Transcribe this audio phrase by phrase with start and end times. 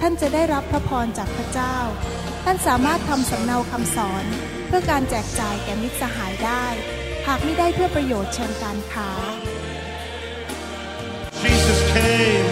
[0.00, 1.76] ท่านจะได้รับพระพรจากพระเจ้า
[2.44, 4.24] ท่านสามารถทำสำเนาคำสอน
[4.66, 6.64] เพื่อการแจกจ่ายแก่มิตรสหายได้
[7.26, 9.10] หากไม่ได้เพื่อประโยชน์เชิงการค้า
[11.42, 12.48] Jesus came,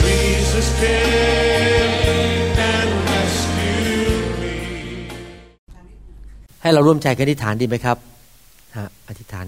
[0.00, 1.92] Jesus came
[2.72, 4.54] and rescued me.
[6.62, 7.96] ให้เราร่วมใจกันอธิษฐานดีไหมครับ
[8.76, 9.46] ฮะอธิษฐาน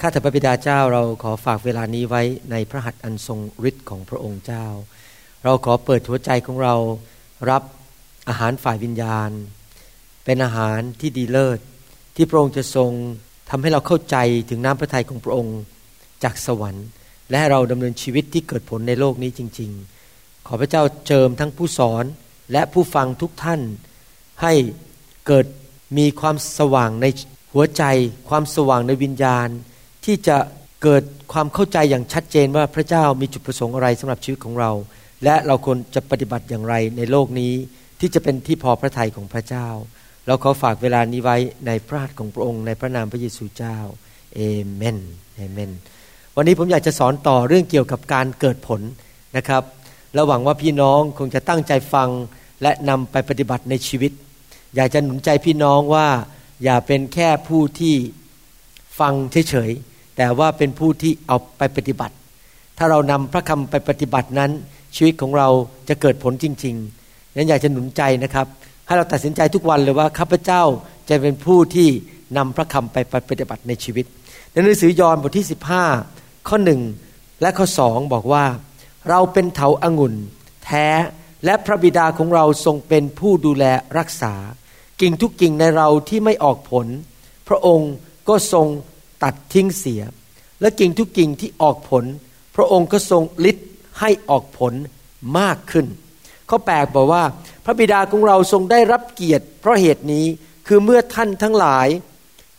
[0.00, 4.66] ข้าแต่พระบิดาเจ้าเราขอฝากเวลานี้ไว้ในพระหัตถ์อันทรงฤทธิ์ของพระองค์เจ้า
[5.44, 6.74] เราขอเปิดหัวใจของเรา
[7.50, 7.62] รับ
[8.28, 9.30] อาหารฝ่ายวิญญาณ
[10.24, 11.58] เป็นอาหารที่ดีเลิศ
[12.16, 12.90] ที่พระองค์จะทรง
[13.50, 14.16] ทำให้เราเข้าใจ
[14.50, 15.58] ถึงน้ำพระทัยของพระองค์
[16.22, 16.86] จากสวรรค์
[17.28, 19.70] และให้เราดำเนินชีวิตที่เกิดผลในโลกนี้จริง
[20.08, 22.04] ๆ ขอพระเจ้าเจิมทั้งผู้สอน
[22.52, 23.60] และผู้ฟังทุกท่าน
[24.42, 24.52] ให้
[25.26, 25.46] เกิด
[25.98, 27.06] มีความสว่างใน
[27.52, 27.84] หัวใจ
[28.28, 29.48] ความสว่างในวิญญาณ
[30.04, 30.36] ที่จะ
[30.82, 34.70] เกิดความเข้าใจอย่างชัดเจนว่าพระเจ้ามีจุดประสงค์อะไรสำหรับชีวิตของเรา
[35.24, 37.52] และเราควรจะปฏิบัติอย่างไรในโลกนี้
[38.00, 39.66] ที่จะเป็นที่พอพระทัยของพระเจ้า
[40.26, 43.78] เราขอฝากเวลานี้ไว้ในพระหัตถ์ของพระองค์ในพระนามพระเยซูเจ้า
[44.34, 44.40] เอ
[44.74, 44.98] เมน
[45.34, 45.70] เอเมน
[46.36, 48.80] วันนี้ผมอยากจะสอนต่อเรื่องเกี่ยวกับการเกิดผล
[49.36, 49.62] นะครับ
[50.14, 52.08] เราหวังว่าพี่น้องคงจะตั้งใจฟัง
[52.62, 54.12] และนำไปปฏิบัติในชีวิต
[54.76, 56.08] อยากจะหนุนใจพี่น้องว่า
[56.64, 57.94] อย่าเป็นแค่ผู้ที่
[59.00, 59.12] ฟัง
[59.48, 62.14] เฉยๆแต่ว่าเป็นผู้ที่เอาไปปฏิบัติ
[62.78, 64.50] ถ้าเรานำพระคำไปปฏิบัตินั้น
[64.96, 65.48] ชีวิตของเรา
[65.88, 68.46] จะเกิดผลจริงๆนั้นอยากจะหนุนใจนะครับ
[68.86, 70.62] ให้เราตัดสินใจทุกวันเลยว่าข้าพเจ้า
[71.08, 71.88] จะเป็นผู้ที่
[72.36, 72.96] นำพระคำไป
[73.28, 74.06] ปฏิบัติในชีวิต
[74.52, 75.46] ในหนังสือยอห์นบทที่
[75.96, 76.80] 15 ข้อหนึ่ง
[77.40, 78.44] และข้อสองบอกว่า
[79.08, 80.14] เราเป็นเถาอางุ่น
[80.64, 80.86] แท้
[81.44, 83.64] และพระบิดาของเราทรงเป็นผู้ดูแล
[83.98, 84.34] รักษา
[85.00, 86.86] กิ่งทุกกิ่งในเราที่ไม่ออกผล
[87.48, 87.92] พระองค์
[88.28, 88.66] ก็ทรง
[89.22, 90.02] ตัดทิ้งเสีย
[90.60, 92.04] และกิ่งทุกกิ่งที่ออกผล
[92.56, 93.68] พระองค์ก็ทรงฤทธิ์
[94.00, 94.74] ให้ออกผล
[95.38, 95.86] มากขึ้น
[96.48, 97.24] ข้อแปลกบอกว่า
[97.64, 100.26] พระบิดาของเราทรงได้รับเกียรติ เพราะเหตุนี้
[100.66, 101.88] คือเมื่อท่านทั้งหลาย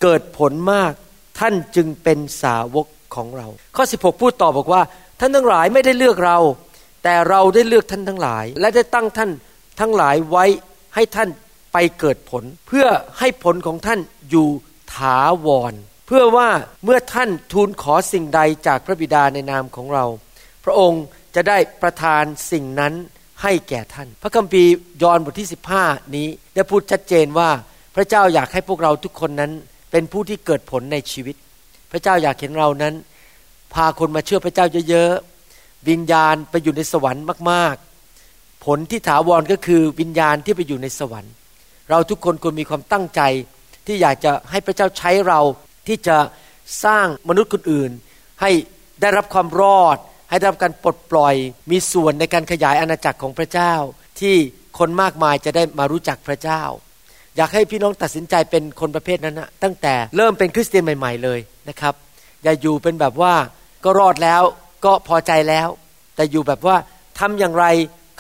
[0.02, 0.92] เกิดผลมาก
[1.40, 4.82] ท่านจึงเป็นสาวกของเรา ข้อ 16 พูดต่อบอกว่า
[5.20, 6.38] ท่านทั้งหลายไม่ได้เลือกเรา
[7.04, 9.32] แต่เราได้เลือกท่านทั้งหลาย และได้ตั้งท่าน
[9.80, 10.46] ทั้งหลายไว้
[10.96, 11.30] ให้ท่าน
[11.74, 12.88] ไปเกิดผล เพื่อ
[13.20, 14.48] ให้ผลของท่านอยู่
[14.96, 15.74] ถาวร
[16.08, 16.50] เพื่อว่า
[16.84, 20.06] เมื่อท่านทูลขอสิ่งใดจากพระบิดาในนามของเรา
[20.66, 21.04] พระองค์
[21.36, 22.94] จะได้ประทานสิ่งนั้น
[23.44, 24.72] ให้แก่ท่าน พระคัมภีร์
[25.02, 25.50] ยอห์นบทที่
[25.80, 27.50] 15 นี้ได้พูดชัดเจนว่า
[27.96, 29.52] พระเจ้าอยากให้พวกเราทุกคนนั้น
[29.92, 31.36] เป็นผู้ที่เกิดผลในชีวิต
[31.92, 32.94] พระเจ้าอยากเห็นเรานั้น
[33.74, 41.34] พาคนมาเชื่อพระเจ้าเยอะๆวิญญาณไปอยู่ในสวรรค์มากๆ ผลที่ถาวรก็คือวิญญาณที่ไปอยู่ในสวรรค์
[41.90, 43.22] เราทุกคนควรมีความตั้งใจ
[43.86, 45.40] ที่อยากจะให้พระเจ้าใช้เรา
[45.88, 46.18] ที่จะ
[46.86, 47.92] สร้างมนุษย์คนอื่น
[48.42, 48.52] ให้
[49.02, 49.98] ได้รับความรอด
[50.32, 51.36] ให้ได้รับการปลดปล่อย
[51.72, 53.74] มีส่วนในการขยายอาณาจักรของพระเจ้า
[54.20, 54.36] ที่
[54.80, 56.62] คนมากมายจะได้มารู้จักพระเจ้า
[57.38, 61.94] อยากให้พี่น้องตัดสินใจเป็นคนประเภทนั้นนะตั้งแต่เริ่มเป็นคริสเตียนใหม่ ๆเลยนะครับ
[62.44, 63.34] อย่าอยู่เป็นแบบว่า
[63.84, 64.44] ก็รอดแล้ว
[64.86, 65.68] ก็พอใจแล้ว
[66.16, 66.76] แต่อยู่แบบว่า
[67.20, 67.66] ทำอย่างไร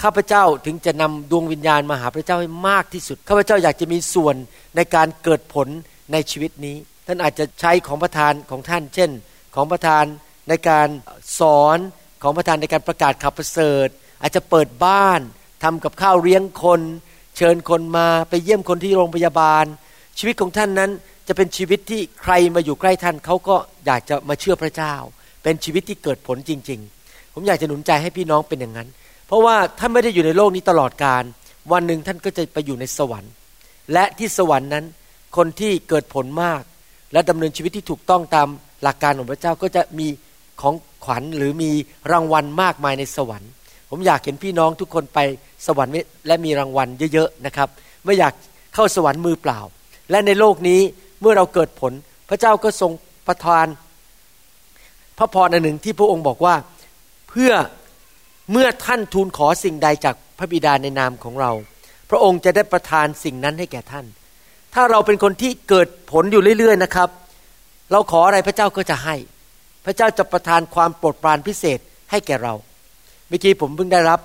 [0.01, 4.35] ข้าพเจ้าถึงจะนำดวงวิญญาณมาหาพระเจ้าให้มากที่สุดข้าพเจ้าอยากจะมีส่วน
[4.75, 5.67] ในการเกิดผล
[6.11, 9.09] ในชีวิตนี้ ท่านอาจจะใช้ของประทานของท่าน เช่น
[9.55, 10.05] ของประทาน
[10.49, 10.88] ในการ
[11.39, 11.78] สอน
[12.22, 13.88] ของประทานในการประกาศข่าวประเสริฐ
[14.22, 15.22] อาจจะเปิดบ้าน
[15.64, 16.82] ทำกับข้าวเลี้ยงคน
[17.38, 19.66] เชิญคนมาไปเยี่ยมคนที่โรงพยาบาล
[20.20, 20.92] ชีวิตของท่านนั้น
[21.28, 23.56] จะเป็นชีวิตที่ใครมาอยู่ใกล้ท่านเขาก็
[23.86, 24.94] อยากจะมาเชื่อพระเจ้า
[25.44, 28.88] เป็นชีวิตที่เกิดผลจริง ๆ ผมอยากจะหนุนใจให้พี่น้องเป็นอย่างนั้น
[29.28, 31.24] เพราะว่าท่านไม่ได้อยู่ในโลกนี้ตลอดการ
[31.72, 33.32] วันหนึ่งท่านก็จะไปอยู่ในสวรรค์
[33.94, 34.85] และที่สวรรค์นั้น
[35.38, 36.62] คนที่เกิดผลมาก
[37.14, 38.47] และดำเนินชีวิตที่ถูกต้องตาม
[38.84, 40.08] หลักการของพระเจ้าก็จะมี
[40.62, 40.74] ของ
[41.06, 41.72] ขวัญหรือมี
[42.12, 43.52] รางวัลมากมายในสวรรค์
[43.90, 45.20] ผมอยากเห็นพี่น้องทุกคนไป
[45.68, 45.94] สวรรค์
[46.28, 47.70] และมีรางวัลเยอะๆนะครับ
[48.06, 48.34] ไม่อยาก
[48.76, 49.59] เข้าสวรรค์มือเปล่า
[50.12, 50.82] และในโลกนี้
[51.22, 51.94] เมื่อเราเกิดผล
[52.30, 52.92] พระเจ้าก็ทรง
[53.28, 53.66] ประทาน
[55.18, 56.56] พระพรอันหนึ่งที่พระองค์บอกว่า
[57.30, 57.52] เพื่อ
[58.52, 61.52] เมื่อท่านทูลขอสิ่งใดจากพระบิดาในนามของเรา
[62.09, 64.06] พระองค์จะได้ประทานสิ่งนั้นให้แก่ท่าน
[64.74, 67.09] ถ้าเราเป็นคนที่เกิดผลอยู่เรื่อยๆนะครับ
[67.92, 69.16] เราขออะไรพระเจ้าก็จะให้
[69.85, 71.79] พระเจ้าจะประทานความโปรดปรานพิเศษ
[72.11, 72.53] ให้แก่เรา
[73.28, 74.19] เมื่อกี้ผมเพิ่งได้รับ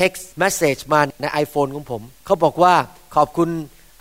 [0.00, 2.74] text message มาใน iPhone ของผม เขาบอกว่า
[3.16, 3.48] ขอบคุณ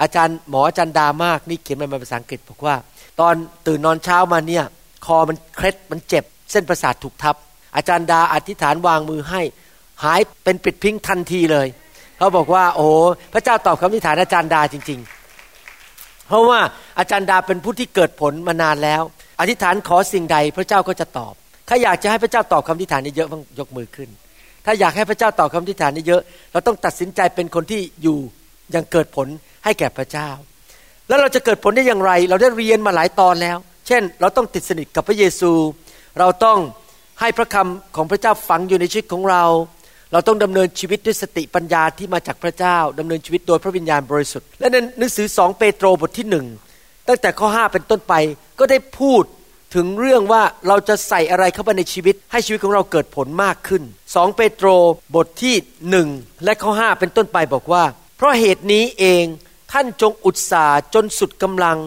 [0.02, 2.76] อาจารย์หมออาจารย์ดามาก นี่เขียนมาเป็นภาษาอังกฤษบอกว่า
[3.20, 3.36] ตอน
[3.68, 4.66] ตื่นนอนเช้ามาเนี่ย
[5.06, 7.36] คอมันเคล็ดมันเจ็บ เส้นประสาทถูกทับ
[7.76, 9.42] อาจารย์ดาอธิษฐานวางมือให้
[10.04, 11.68] หายเป็นปิดพิงทันทีเลย
[12.18, 12.88] เขาบอกว่า โอ้
[13.34, 15.00] พระเจ้าตอบคำอธิษฐานอาจารย์ดาจริง
[15.64, 16.60] ๆ เพราะว่า
[17.00, 19.04] อาจารย์ดาเป็นผู้ที่เกิดผลมานานแล้ว
[19.40, 21.34] อธิษฐานขอสิ่งใดพระเจ้าก็จะตอบ
[21.70, 24.10] ถ้าอยากจะให้พระเจ้าตอบคำอธิษฐานนี้เยอะต้องยกมือขึ้น
[24.66, 28.18] ถ้าอยากให้พระเจ้าตอบคำอธิษฐานนี้เยอะ เราต้องตัดสินใจเป็นคนที่อยู่
[28.76, 29.28] ยังเกิดผล
[29.64, 30.30] ให้แก่พระเจ้า
[31.08, 33.58] แล้วเราจะเกิดผลได้อย่างไร เราได้เรียนมาหลายตอนแล้ว
[33.88, 35.52] เช่น เราต้องติดสนิทกับพระเยซู
[36.20, 36.60] เราต้อง
[37.22, 39.44] ให้พระคำของพระเจ้าฝังอยู่ในชีวิตของเรา
[40.12, 46.46] เราต้องดำเนินชีวิตด้วยสติปัญญาที่มาจากพระเจ้าดำเนินชีวิตโดยพระวิญญาณบริสุทธิ์ และในหนังสือสองเปโตรบทที่หนึ่ง
[47.08, 48.14] ตั้งแต่ข้อ 5 เป็นต้นไป
[48.60, 49.24] ก็ได้พูด
[49.76, 53.84] ถึงเรื่องว่าเราจะใส่อะไรเข้าไปในชีวิต ให้ชีวิตของเราเกิดผลมากขึ้น
[54.16, 54.68] สองเปโตร
[55.16, 55.56] บทที่
[55.90, 56.08] หนึ่ง
[56.44, 57.84] และข้อ 5 เป็นต้นไปบอกว่า
[58.18, 59.26] เพราะเหตุนี้เอง
[59.72, 61.78] ท่านจงอุตสาห์จนสุดกำลัง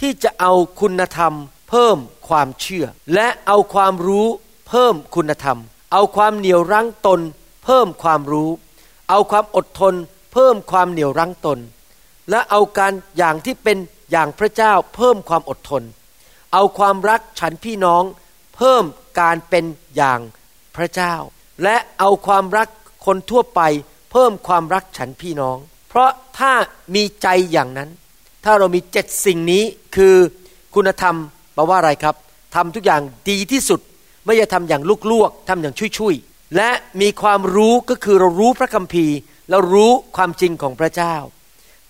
[0.00, 1.34] ที่จะเอาคุณธรรม
[1.70, 1.96] เพิ่ม
[2.28, 4.26] ความเชื่อ และเอาความรู้
[4.68, 5.58] เพิ่มคุณธรรม
[5.92, 7.20] เอาความเหนียวรั้งตน
[7.64, 8.50] เพิ่มความรู้
[9.10, 9.94] เอาความอดทน
[10.32, 11.58] เพิ่มความเหนียวรั้งตน
[12.30, 13.78] และเอาการอย่างที่เป็น
[14.10, 15.82] อย่างพระเจ้าเพิ่มความอดทน
[16.52, 18.02] เอาความรักฉันพี่น้อง
[18.56, 18.84] เพิ่ม
[19.20, 19.64] การเป็น
[19.96, 20.20] อย่าง
[20.76, 21.14] พระเจ้า
[21.62, 22.68] และเอาความรัก
[23.06, 23.60] คนทั่วไป
[24.12, 25.56] เพิ่มความรักฉันพี่น้อง
[25.88, 26.52] เพราะถ้า
[26.94, 27.90] มีใจอย่างนั้น
[28.44, 29.64] ถ้าเรามีเจ็ดสิ่งนี้
[29.96, 30.14] คือ
[30.74, 31.16] คุณธรรม
[31.54, 32.14] แปลว่าอะไรครับ
[32.54, 33.80] ทำทุกอย่างดีที่สุด
[34.24, 36.70] ไม่ใช่ทำอย่างลวกทำอย่างชุยๆและ
[37.00, 39.16] มีความรู้ก็คือเรารู้พระคัมภีร์
[39.50, 41.14] เรารู้ความจริงของพระเจ้า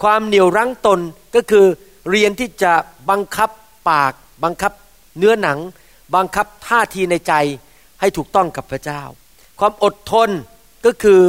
[0.02, 1.00] ความเหนี่ยวรั้งตน
[1.34, 1.66] ก็คือ
[2.10, 2.72] เรียนที่จะ
[3.10, 3.50] บังคับ
[3.90, 4.12] ปาก
[4.44, 4.72] บังคับ
[5.18, 5.58] เนื้อหนัง
[6.14, 7.32] บังคับท่าทีในใจ
[8.00, 9.02] ให้ถูกต้องกับพระเจ้า
[9.58, 10.30] ความอดทน
[10.86, 11.20] ก็คือ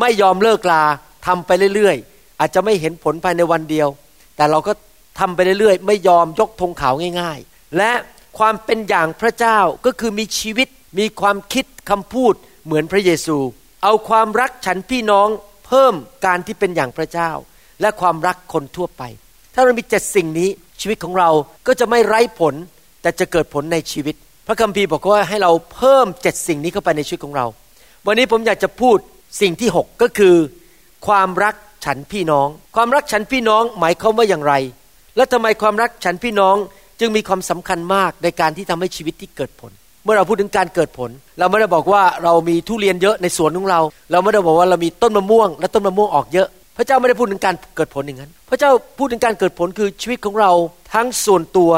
[0.00, 0.84] ไม่ยอมเลิกลา
[1.26, 3.88] ทำไปเรื่อยๆ อาจจะไม่เห็นผลภายในวันเดียว
[4.36, 4.72] แต่เราก็
[5.18, 7.92] ทำไปเรื่อยๆ ไม่ยอมยกธงขาวง่าย ๆ และ
[8.38, 10.68] ความเป็นอย่างพระเจ้าก็คือมีชีวิต
[10.98, 12.34] มีความคิดคำพูด
[12.64, 13.38] เหมือนพระเยซู
[13.82, 15.28] เอาความรักฉันพี่น้อง
[15.66, 15.94] เพิ่ม
[16.26, 17.30] การที่เป็นอย่างพระเจ้า
[17.80, 19.02] และความรักคนทั่วไป
[19.54, 20.48] ถ้าเรามีเจ็ดสิ่งนี้
[20.80, 21.30] ชีวิตของเรา
[21.66, 22.54] ก็จะไม่ไร้ผล
[23.02, 24.14] แต่จะเกิดผลในชีวิต
[24.46, 27.46] พระคัมภีร์บอกว่าให้เราเพิ่มเจ็ดสิ่งนี้เข้าไปในชีวิตของเรา
[28.06, 28.96] วันนี้ผมอยากจะพูด
[29.40, 30.34] สิ่งที่หกก็คือ
[31.06, 31.54] ความรัก
[31.84, 34.54] ฉันพี่น้อง ความรักฉันพี่น้องหมายความว่าอย่างไร
[35.16, 36.56] และทำไมความรักฉันพี่น้อง
[37.00, 39.70] จึงมีความสำคัญมากในการที่ทำให้ชีวิตที่เกิดผล
[40.04, 43.80] เมื่อเราพูดถึงการเกิดผล เราไม่ได้บอกว่าเรามีทุเรียนเยอะในสวนของเรา
[44.10, 46.48] เราไม่ได้บอกว่าเรามีต้นมะม่วง และต้นมะม่วงออกเยอะ
[46.80, 50.52] ระเจ้าไม่ได้พูดถึงการเกิดผลอย่างนั้น พระเจ้าพูดถึงการเกิดผลคือชีวิตของเรา
[50.94, 51.70] ทั้งส่วนตัว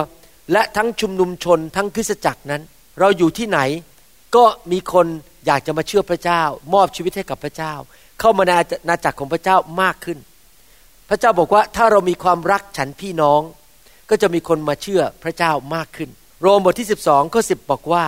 [0.53, 2.63] และทั้งชุมนุมชน ทั้งคริสตจักรนั้น
[3.01, 3.61] เราอยู่ที่ไหน
[4.37, 5.07] ก็มีคน
[5.47, 6.43] อยากจะมาเชื่อพระเจ้า
[6.75, 7.73] มอบชีวิตให้กับพระเจ้า
[8.21, 10.19] เข้ามาในอาณาจักรของพระเจ้ามากขึ้น
[11.09, 13.41] พระเจ้าบอกว่าถ้าเรามีความรักฉันพี่น้อง
[14.11, 16.11] ก็จะมีคนมาเชื่อพระเจ้ามากขึ้น
[16.41, 18.05] โรมบทที่ 12ข้อ10บอกว่า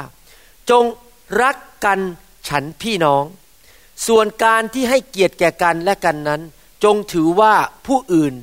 [0.71, 0.85] จง
[1.43, 1.99] รักกัน
[2.49, 3.25] ฉันพี่น้อง
[4.07, 6.41] ส่วนการที่ให้เกียรติแก่กันและกันนั้น
[6.85, 7.55] จงถือว่า
[7.87, 8.35] ผู้อื่น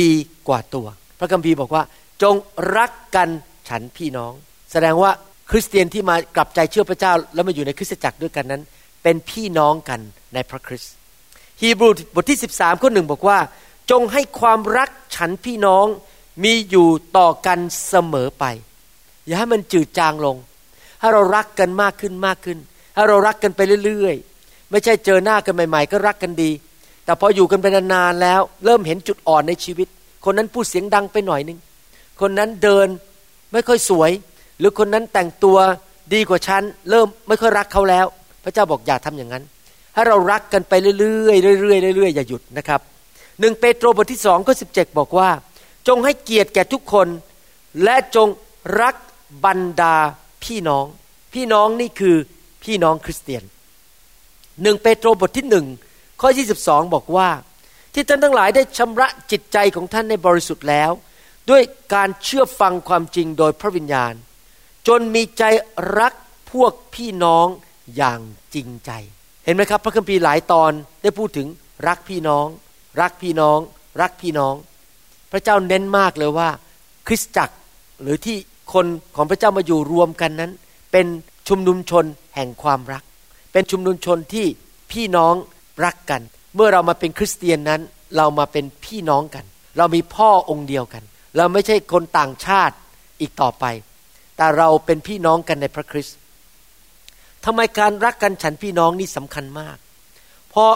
[0.00, 0.12] ดี
[0.48, 0.86] กว่าตัว
[1.18, 1.82] พระคัมภีร์บอกว่า
[2.22, 2.34] จง
[2.76, 3.28] รักกัน
[3.68, 4.32] ฉันพี่น้อง
[4.72, 5.10] แสดงว่า
[5.50, 8.62] คริสเตียนที่มากลับใจเชื่อพระเจ้า แล้วมาอยู่ในคริสตจักรด้วยกันนั้น
[9.02, 10.00] เป็นพี่น้องกัน
[10.34, 10.92] ในพระคริสต์
[11.60, 13.38] ฮีบรูบทที่ 13ข้อหนึ่งบอกว่า
[13.90, 15.86] จงให้ความรักฉันพี่น้อง
[16.44, 16.88] มีอยู่
[17.18, 18.44] ต่อกันเสมอไป
[19.26, 20.36] อย่าให้มันจืดจางลง
[21.00, 22.58] ให้เรารักกันมากขึ้นมากขึ้น
[22.94, 26.50] ให้เรารักกันไปเรื่อยๆ ไม่ใช่เจอหน้ากันใหม่ ๆ ก็รักกันดี
[27.04, 29.88] แต่พออยู่กันไปนานๆแล้ว เริ่มเห็นจุดอ่อนในชีวิต
[30.24, 31.58] คนนั้นพูดเสียงดังไปหน่อยนึง
[32.20, 32.88] คนนั้นเดิน
[33.52, 34.10] ไม่ค่อยสวย
[34.58, 35.58] หรือคนนั้นแต่งตัว
[36.14, 38.06] ดีกว่าฉัน เริ่มไม่ค่อยรักเขาแล้ว
[38.44, 39.44] พระเจ้าบอกอย่าทำอย่างนั้น
[39.94, 42.80] ให้เรารักกันไปเรื่อยๆเรื่อยๆเรื่อยๆอย่าหยุดนะครับ
[43.40, 45.28] หนึ่งเปโตรบทที่สองข้อสิบเจ็ดบอกว่า
[45.88, 47.08] จงให้เกียรติแก่ทุกคน
[47.84, 48.28] และจง
[48.80, 48.94] รัก
[49.44, 49.96] บรรดา
[50.44, 50.84] พี่น้อง
[51.34, 52.16] พี่น้องนี่คือ
[52.64, 53.42] พี่น้องคริสเตียน
[54.62, 55.66] หนึ่งเปโตรบทที่หนึ่ง
[56.22, 57.28] ข้อยี่สิบสองบอกว่า
[57.94, 60.90] ที่ท่านทั้งหลายได้ชำระจิตใจของท่านในบริสุทธิ์แล้ว
[61.50, 61.62] ด้วย
[61.94, 64.14] การเชื่อฟังความจริงโดยพระวิญญาณ
[64.88, 65.44] จนมีใจ
[65.98, 66.12] รัก
[66.52, 67.46] พวกพี่น้อง
[67.96, 68.20] อย่าง
[68.54, 68.90] จริงใจ
[69.44, 71.46] เห็นไหมครับ พระคัมภีร์หลายตอนได้พูดถึง
[71.88, 72.46] รักพี่น้อง
[73.00, 73.58] รักพี่น้อง
[74.00, 74.54] รักพี่น้อง
[75.32, 76.48] พระเจ้าเน้นมากเลยว่า
[77.06, 77.56] คริสตจักร
[78.02, 78.36] หรือที่
[78.72, 78.86] คน
[79.16, 80.52] ของพระเจ้ามาอยู่รวมกันนั้น
[80.92, 81.06] เป็น
[81.48, 83.02] ชุมนุมชนแห่งความรัก
[83.52, 84.46] เป็นชุมนุมชนที่
[84.92, 85.34] พี่น้อง
[85.84, 86.20] รักกัน
[86.54, 87.80] เมื่อเรามาเป็นคริสเตียนนั้น
[88.16, 89.44] เรามาเป็นพี่น้องกัน
[89.78, 91.02] เรามีพ่อองค์เดียวกัน
[91.36, 92.74] เราไม่ใช่คนต่างชาติ
[93.20, 93.64] อีกต่อไป
[94.36, 96.16] แต่เราเป็นพี่น้องกันในพระคริสต์
[97.44, 99.76] ทำไมการรักกันฉันพี่น้องนี่สำคัญมาก
[100.50, 100.72] เพราะ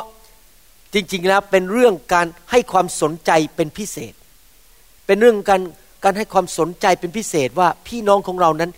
[0.94, 4.14] จริงๆแล้วเป็นเรื่องการให้ความสนใจเป็นพิเศษ
[5.06, 5.62] เป็นเรื่องการ
[6.04, 8.70] การให้ความสนใจเป็นพิเศษว่าพี่น้องของเรานั้น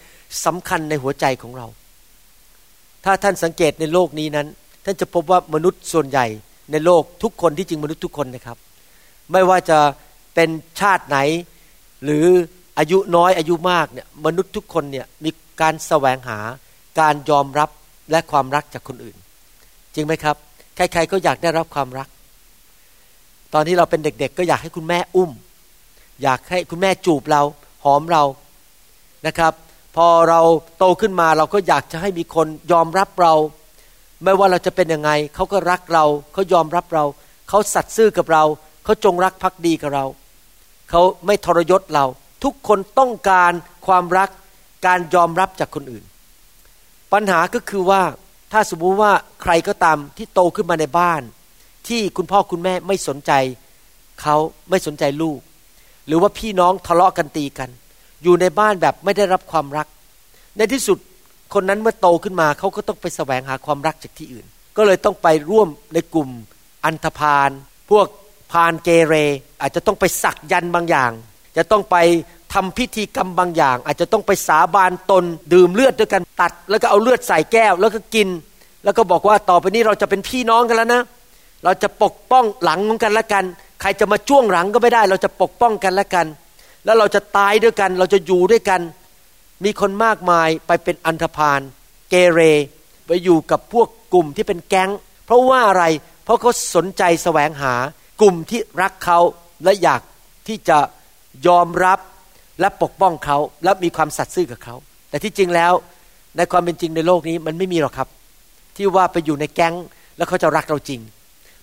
[0.46, 1.66] สำคัญในหัวใจของเรา
[3.04, 4.46] ถ้าท่านสังเกตในโลกนี้นั้น
[4.90, 6.26] ท่านจะพบว่ามนุษย์ส่วนใหญ่
[6.72, 8.58] ในโลกทุกคนที่จริงมนุษย์ทุกคนนะครับ
[9.32, 9.78] ไม่ว่าจะ
[10.34, 10.48] เป็น
[10.80, 11.18] ชาติไหน
[12.04, 12.26] หรือ
[12.78, 15.30] อายุน้อยอายุมากเนี่ยมนุษย์ทุกคนเนี่ยมี
[15.60, 16.38] การแสวงหา
[17.00, 17.70] การยอมรับ
[18.10, 19.16] และความรักจากคนอื่น
[19.94, 20.36] จริงไหมครับ
[20.76, 22.08] ใครๆก็อยากได้รับความรัก
[23.54, 25.30] ตอนที่เราเป็นเด็กๆ ก็อยากให้คุณแม่อุ้ม
[26.22, 27.42] อยากให้คุณแม่จูบเรา
[27.84, 28.22] หอมเรา
[29.26, 29.52] นะครับ
[29.96, 30.40] พอเรา
[30.78, 33.34] โตขึ้นมาเราก็อยากจะให้มีคนยอมรับเรา
[34.24, 37.04] ไม่ว่าเราจะเป็นยังไงเขาก็รักเราเขายอมรับเรา
[37.48, 38.44] เขาสัตย์ซื่อกับเรา
[38.84, 40.04] เขาจงรักภักดีกับเรา
[40.90, 42.04] เขาไม่ทรยศเรา
[42.44, 43.52] ทุกคนต้องการ
[43.86, 44.28] ความรัก
[44.86, 46.04] การยอมรับจากคนอื่น
[47.12, 48.02] ปัญหาก็คือว่า
[48.52, 51.22] ถ้าสมมุติว่าใครก็ตามที่โตขึ้นมาในบ้าน
[51.88, 53.32] ที่คุณพ่อคุณแม่ไม่สนใจ
[54.22, 54.36] เขา
[54.70, 55.38] ไม่สนใจลูก
[56.06, 57.70] หรือว่าพี่น้องทะเลาะกันตีกัน
[58.22, 59.86] อยู่ในบ้านแบบไม่ได้รับความรัก
[60.56, 60.98] ในที่สุด
[61.54, 66.28] คนนั้นเมื่อโตขึ้นมาเขาก็ต้องไปแสวงหาความรักจากที่อื่น ก็เลยต้องไปร่วมในกลุ่ม
[66.84, 67.50] อันธพาล
[67.90, 68.06] พวก
[68.52, 69.14] พานเกเร
[69.60, 71.12] อาจจะต้องไปสักยันบางอย่าง
[71.56, 71.96] จะต้องไป
[72.54, 75.24] ทำพิธีกรรมบางอย่าง อาจจะต้องไปสาบานตน
[75.54, 78.28] ดื่มเลือดด้วยกันตัด แล้วก็เอาเลือดใส่แก้ว แล้วก็กิน
[78.84, 81.02] แล้วก็บอกว่าต่อไปนี้เราจะเป็นพี่น้องกันแล้วนะ
[81.64, 83.44] เราจะปกป้องหลังของกันและกัน
[83.80, 86.26] ใครจะมาจ้วงหลังก็ไม่ได้ เราจะปกป้องกันและกัน
[86.84, 88.80] แล้วเราจะตายด้วยกัน เราจะอยู่ด้วยกัน
[89.64, 91.60] มีคนมากมายไปเป็นอันธพาล
[92.10, 92.40] เกเร
[93.06, 94.90] ไปอยู่กับพวกกลุ่มที่เป็นแก๊ง
[95.24, 95.84] เพราะว่าอะไร
[96.24, 97.74] เพราะเขาสนใจแสวงหา
[98.20, 99.18] กลุ่มที่รักเขา
[99.64, 100.00] และอยาก
[100.48, 100.78] ที่จะ
[101.46, 101.98] ยอมรับ
[102.60, 104.74] และปกป้องเขาและมีความสัตย์ซื่อกับเขา
[105.10, 105.72] แต่ที่จริงแล้ว
[106.36, 108.08] ในความเป็นจริงในโลกนี้มันไม่มีหรอกครับ
[108.76, 109.74] ที่ว่าไปอยู่ในแก๊ง
[110.16, 111.00] แล้วเขาจะรักเราจริง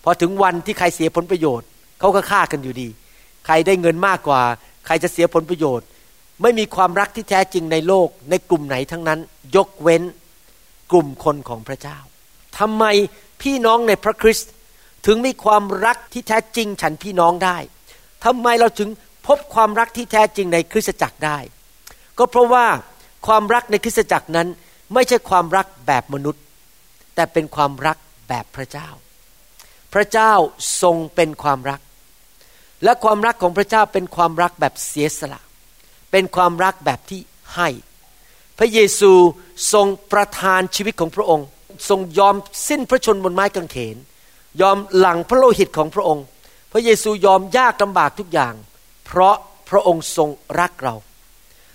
[0.04, 1.68] พอถึงวันที่ใครเสียผลประโยชน์
[2.00, 2.88] เขาก็ฆ่ากันอยู่ดี
[3.46, 4.42] ใครได้เงินมากกว่า
[4.86, 5.86] ใครจะเสียผลประโยชน์
[6.42, 9.20] ไม่มีความรักที่แท้จริงในโลกในกลุ่มไหนทั้งนั้น
[9.56, 10.04] ยกเว้น
[10.92, 11.98] กลุ่มคนของพระเจ้า
[12.60, 12.86] ทำไม
[13.42, 14.52] พี่น้องในพระคริสต์
[15.06, 17.58] ถึงมีความรักที่แท้จริงฉันพี่น้องได้
[18.26, 18.90] ทำไมเราถึง
[19.28, 21.38] พบความรักที่แท้จริงในคริสตจักรได้
[22.18, 22.66] ก็เพราะว่า
[23.28, 24.48] ความรักในคริสตจักรนั้น
[24.94, 26.44] ไม่ใช่ความรักแบบมนุษย์
[27.16, 27.98] แต่เป็นความรัก
[28.30, 28.88] แบบพระเจ้า
[29.94, 30.32] พระเจ้า
[30.82, 31.80] ทรงเป็นความรัก
[32.84, 35.42] และความรักของพระเจ้าเป็นความรักแบบเสียสละ
[36.12, 37.22] เป็นความรักแบบที่
[37.56, 37.70] ให้
[38.58, 39.12] พระเยซู
[39.74, 41.48] ทรงประทานชีวิตของพระองค์
[41.90, 42.36] ทรงยอม
[42.68, 43.98] สิ้นพระชนบนไม้กางเขน
[44.62, 46.26] ยอมหลังพระโลหิตของพระองค์
[46.72, 48.54] พระเยซูยอมยากลำบากทุกอย่าง
[49.06, 49.36] เพราะ
[49.70, 50.96] พระองค์ทรงรักเรา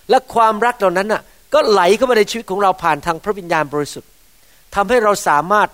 [0.09, 1.23] และความรักเหล่านั้นน่ะ
[1.53, 4.09] ก็ไหลเข้ามาในชีวิตของเราผ่านทางพระวิญญาณบริสุทธิ์
[4.75, 5.69] ทำให้เราสามารถ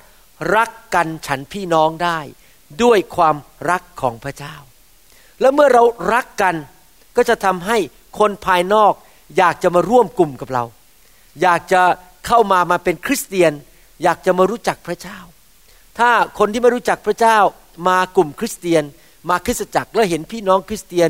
[0.55, 2.19] รักกันฉันพี่น้องได้
[2.83, 3.35] ด้วยความ
[3.69, 4.55] รักของพระเจ้า
[5.41, 5.83] และเมื่อเรา
[6.13, 6.55] รักกัน
[7.17, 7.77] ก็จะทำให้
[8.19, 8.93] คนภายนอก
[9.37, 10.63] อยากจะมาร่วมกลุ่มกับเรา
[11.41, 11.81] อยากจะ
[12.27, 13.51] เข้ามามาเป็นคริสเตียน
[14.03, 15.19] อยากจะมารู้จักพระเจ้า
[15.99, 16.09] ถ้า
[16.39, 17.37] คนที่ไม่รู้จักพระเจ้า
[17.87, 18.83] มากลุ่มคริสเตียน
[19.29, 21.09] มาคริสตจักรแล้วเห็นพี่น้องคริสเตียน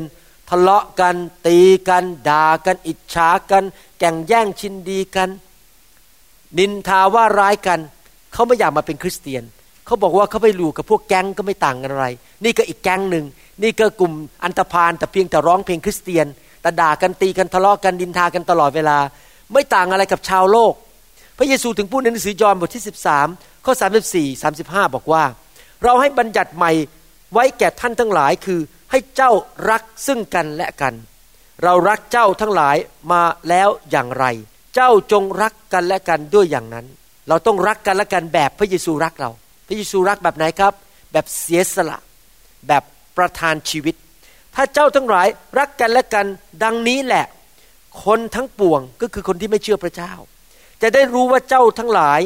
[0.50, 3.64] ทะเลาะกันตีกันด่ากันอิจฉากัน
[3.98, 5.28] แก่งแย่งชินดีกัน
[6.58, 7.80] นินทาว่าร้ายกัน
[8.32, 9.42] เขาไม่อยากมาเป็นคริสเตียน
[9.86, 12.06] เขาบอกว่าเขาไปอยู่กับพวกแก๊งก็ไม่ต่างกันอะไร
[12.44, 13.24] นี่ก็อีกแก๊งหนึ่ง
[13.62, 14.12] นี่ก็กลุ่ม
[14.44, 16.26] อันตรพานแต่เพียงแต่ร้องเพลงคริสเตียน
[16.62, 18.98] แต่ด่ากันตีกันทะเลาะกันดินทากันตลอดเวลา
[19.52, 20.74] ไม่ต่างอะไรกับชาวโลก
[21.38, 22.84] พระเยซูถึงพูดในหนังสือยอห์นบทที่
[23.24, 23.72] 13 ข้อ
[24.14, 25.24] 34 35 บอกว่า
[25.84, 26.72] เราให้บัญญัติใหม่
[27.32, 28.60] ไว้แก่ท่านทั้งหลายคือ
[28.90, 29.32] ให้เจ้า
[29.70, 30.94] รักซึ่งกันและกัน
[31.64, 32.76] เรารักเจ้าทั้งหลาย
[33.12, 34.24] มาแล้วอย่างไร
[34.74, 36.86] เจ้าจงรักกันและกันด้วยอย่างนั้น
[37.28, 39.30] เราต้องรักกันและกันแบบพระเยซูรักเรา
[39.66, 40.72] พระเยซูรักแบบไหนครับ
[41.12, 41.98] แบบเสียสละ
[42.68, 42.82] แบบ
[43.16, 43.94] ประทานชีวิต
[44.60, 46.26] ถ้าเจ้าทั้งหลายรักกันและกัน
[46.64, 47.26] ดังนี้แหละ
[48.04, 50.12] คนทั้งปวงก็คือคนที่ไม่เชื่อพระเจ้า
[50.82, 52.20] จะได้รู้ว่าเจ้าทั้งหลาย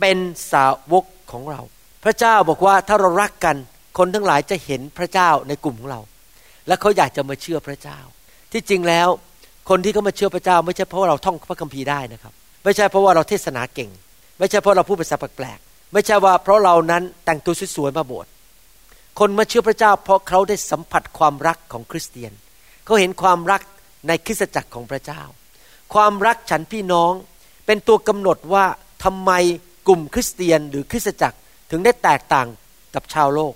[0.00, 0.18] เป็น
[0.52, 1.60] สาวกของเรา
[2.04, 3.56] พระเจ้าบอกว่าถ้าเรารักกัน
[3.98, 6.00] คนทั้งหลายจะเห็นพระเจ้าในกลุ่มของเรา
[6.66, 7.98] และเขาอยากจะมาเชื่อพระเจ้า
[8.52, 9.08] ที่จริงแล้ว
[9.70, 12.32] คนที่เขามาเชื่อพระเจ้า ไม่ใช่เพราะว่าเราท่องพระคัมภีร์ได้นะครับ
[12.64, 13.90] ไม่ใช่เพราะว่าเราเทศนาเก่ง
[14.38, 18.30] ไม่ใช่เพราะเราพูดภาษาแปลกๆไม่ใช่ว่าเพราะเรานั้นแต่งตัวสวยๆมาโบสถ์
[19.18, 22.32] คนมาเชื่อพระเจ้า เพราะเขาได้สัมผัสความรักของคริสเตียน
[22.84, 23.62] เขาเห็นความรัก
[24.08, 25.22] ในคริสตจักรของพระเจ้า
[25.94, 27.12] ความรักฉันพี่น้อง
[27.66, 28.64] เป็นตัวกำหนดว่า
[29.04, 29.30] ทำไม
[29.88, 31.38] กลุ่มคริสเตียนหรือคริสตจักร
[31.70, 32.46] ถึงได้แตกต่าง
[32.94, 33.54] กับชาวโลก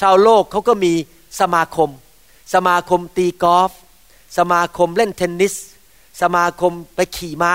[0.00, 0.92] ชาวโลกเขาก็มี
[1.40, 1.90] สมาคม
[2.54, 3.70] สมาคมตีกอล์ฟ
[4.38, 5.54] สมาคมเล่นเทนนิส
[6.22, 7.54] สมาคมไปขี่ม้า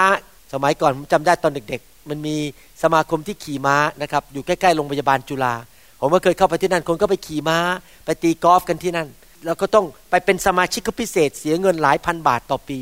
[0.54, 2.36] สมัยก่อนผมจำได้ตอนเด็กๆ มันมี
[2.84, 5.54] สมาคมที่ขี่ม้านะครับอยู่ใกล้ๆโรงพยาบาลจุฬา
[6.02, 7.58] ผมก็เคยเข้าไปที่นั่นคนก็ไปขี่ม้า
[8.06, 9.08] ไปตีกอล์ฟกันที่นั่น
[9.46, 12.80] แล้วก็ต้องไปเป็นสมาชิกพิเศษเสียเงินหลายพันบาทต่อปี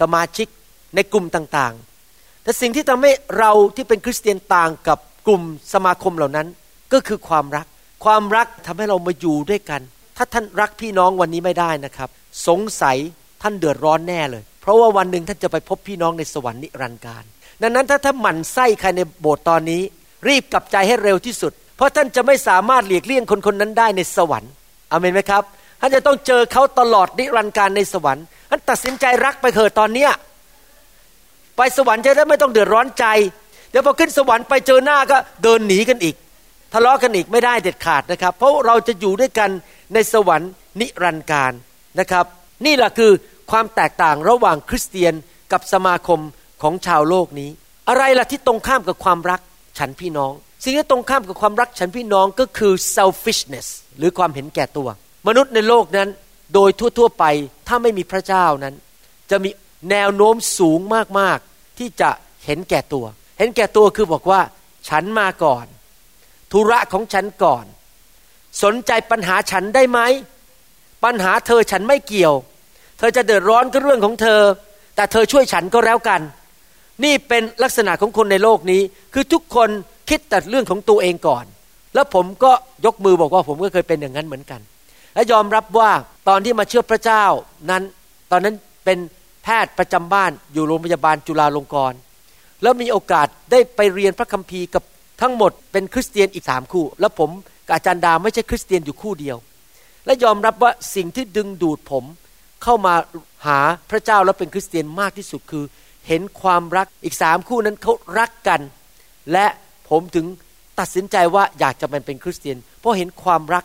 [0.00, 0.46] สมาชิก
[0.94, 5.42] ในกลุ่มต่างๆ แต่สิ่งที่ทำให้เราที่เป็นคริสเตียนต่างกับกลุ่ม
[5.74, 6.46] สมาคมเหล่านั้น
[6.92, 7.66] ก็คือความรัก
[8.04, 9.80] ความรักทำให้เรามาอยู่ด้วยกัน
[10.16, 12.08] ถ้าท่านรักพี่น้องวันนี้ไม่ได้นะครับ
[12.48, 12.96] สงสัย
[13.42, 17.24] ท่านเดือดร้อนแน่เลย เพราะว่าวันหนึ่งท่านจะไปพบพี่น้องในสวรรค์นิรันดร์การ
[17.62, 19.82] ดังนั้นถ้าท่านหมั่นไส้ใครในโบสถ์ตอนนี้
[20.28, 24.52] รีบกลับใจให้เร็วที่สุด เพราะท่านจะไม่สามารถหลีกเลี่ยงคนคนนั้นได้ในสวรรค์
[24.92, 25.42] อเมนไหมครับ
[25.80, 30.10] ท่านจะต้องเจอเขาตลอดนิรันดร์การในสวรรค์ท่านตัดสินใจรักไปเถิดตอนเนี้ย
[31.56, 33.06] ไปสวรรค์จะได้ไม่ต้องเดือดร้อนใจ
[33.70, 36.16] เดี๋ยวพอขึ้นสวรรค์ไปเจอหน้าก็เดินหนีกันอีก
[36.72, 39.50] ทะเลาะกันอีกไม่ได้เด็ดขาดนะครับ เพราะเราจะอยู่ด้วยกัน
[39.94, 40.50] ในสวรรค์
[40.80, 41.52] นิรันดร์การ
[42.00, 42.24] นะครับ
[42.66, 43.12] นี่แหละคือ
[43.50, 45.14] ความแตกต่างระหว่างคริสเตียน
[45.52, 46.20] กับสมาคม
[46.62, 47.50] ของชาวโลกนี้
[47.88, 49.40] อะไรล่ะที่ตรงข้ามกับความรัก
[49.78, 50.32] ฉันพี่น้อง
[50.64, 53.66] สิ่งที่ตรงข้ามกับความรักฉันพี่น้องก็คือ selfishness
[53.98, 54.88] หรือความเห็นแก่ตัว
[55.28, 56.08] มนุษย์ในโลกนั้น
[56.54, 57.24] โดยทั่วๆไป
[57.68, 58.74] ถ้าไม่มีพระเจ้านั้น
[59.30, 59.50] จะมี
[59.90, 60.80] แนวโน้มสูง
[61.18, 62.10] มากๆ ที่จะ
[62.44, 63.04] เห็นแก่ตัว
[63.38, 64.40] เห็นแก่ตัวคือบอกว่า
[64.88, 65.66] ฉันมาก่อน
[66.52, 67.64] ธุระของฉันก่อน
[68.62, 70.00] สนใจปัญหาฉันได้ไหม
[71.04, 72.34] ปัญหาเธอฉันไม่เกี่ยว
[72.98, 74.40] เธอจะเดือดร้อนก็เรื่องของเธอ
[74.96, 76.20] แต่เธอช่วยฉันก็แล้วกัน
[77.04, 78.82] นี่เป็นลักษณะของคนในโลกนี้
[79.14, 79.70] คือทุกคน
[80.08, 81.44] คิดแต่เรื่องของตัวเองก่อน
[81.94, 82.52] แล้วผมก็
[82.84, 84.60] ยกมือบอกว่าผมก็เคยเป็นอย่างนั้นเหมือนกัน
[85.14, 85.90] และยอมรับว่า
[86.28, 87.24] ตอนที่มาเชื่อพระเจ้า
[87.70, 87.82] นั้น
[88.30, 88.98] ตอนนั้นเป็น
[89.44, 91.98] แพทย์ประจำบ้านอยู่โรงพยาบาลจุฬาลงกรณ์
[92.62, 94.82] แล้วมีโอกาสได้ไปเรียนพระคัมภีร์กับ
[95.20, 97.30] ทั้งหมดเป็นคริสเตียนอีกสามคู่ แล้วผม
[97.66, 99.36] กับอาจารย์ดาไม่ใช่คริสเตียนอยู่คู่เดียว
[100.06, 102.04] และยอมรับว่าสิ่งที่ดึงดูดผม
[102.62, 102.94] เข้ามา
[103.46, 105.64] หาพระเจ้าแล้วเป็นคริสเตียนมากที่สุดคือ
[106.08, 108.60] เห็นความรักอีกสามคู่นั้นเขารักกัน
[109.32, 109.46] และ
[109.94, 110.26] ผมถึง
[110.80, 113.64] ตัดสินใจว่าอยากจะเป็นเป็นคริสเตียน เพราะเห็นความรัก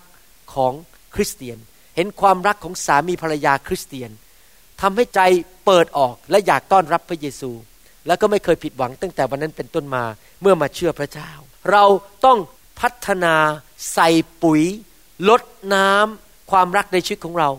[0.54, 0.74] ของ
[1.16, 1.58] คริสเตียน
[1.96, 4.12] เห็นความรักของสามีภรรยาคริสเตียน
[4.82, 5.20] ทำให้ใจ
[5.66, 7.52] เปิดออกและอยากต้อนรับพระเยซู
[8.08, 10.04] แล้วก็ไม่เคยผิดหวังตั้งแต่วันนั้นเป็นต้นมา
[10.42, 11.32] เมื่อมาเชื่อพระเจ้า
[11.72, 11.84] เรา
[12.26, 12.38] ต้อง
[12.80, 13.36] พัฒนา
[13.94, 14.10] ใส่
[14.44, 14.62] ปุ๋ย
[15.30, 15.42] ลด
[15.74, 17.50] น้ำความรักในชีวิตของเรา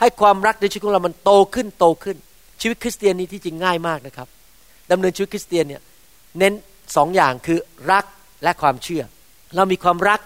[0.00, 2.16] ให้ความรักในชีวิตของเรามันโตขึ้นโตขึ้น
[2.60, 4.28] ชีวิตคริสเตียนนี้ที่จริงง่ายมากนะครับ
[4.90, 5.82] ดำเนินชีวิตคริสเตียนเนี่ย
[6.38, 6.54] เน้น
[6.96, 7.58] สองอย่างคือ
[7.92, 8.04] รัก
[8.42, 9.02] และความเชื่อ
[9.56, 10.20] เรามีความรัก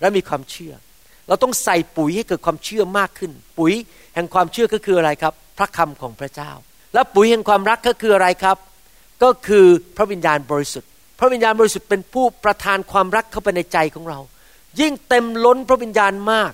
[0.00, 0.72] และมีความเชื่อ
[1.28, 3.72] เราต้องใส่ปุ๋ยให้เกิดความเชื่อมากขึ้น ปุ๋ย
[4.14, 6.50] แห่งความเชื่อก็คืออะไรครับ พระคำของพระเจ้า
[6.94, 8.56] แล้วปุ๋ยแห่งความรักก็คืออะไรครับ
[9.22, 14.18] ก็คือพระวิญญาณบริสุทธิ์ พระวิญญาณบริสุทธิ์เป็นผู้ประทานความรักเข้าไปในใจของเรา
[14.80, 16.52] ยิ่งเต็มล้นพระวิญญาณมาก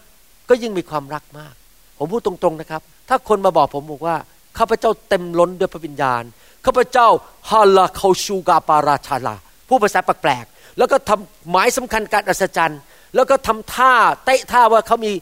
[0.48, 1.54] ก็ยิ่งมีความรักมาก
[1.98, 4.16] ผมพูดตรงๆนะครับ ถ้าคนมาบอกผมบอกว่า
[4.58, 6.22] ข้าพเจ้าเต็มล้นด้วยพระวิญญาณ
[6.66, 7.08] ข้าพเจ้า
[7.50, 9.34] ฮาลาคาชูกาปาราชาลา
[9.68, 10.44] ผู้ภาษาแปลก
[10.78, 12.80] แล้วก็ทำหมายสำคัญการอัศจรรย์
[13.14, 13.92] แล้วก็ทำท่า
[14.24, 15.12] เตะท่าว่าเขามี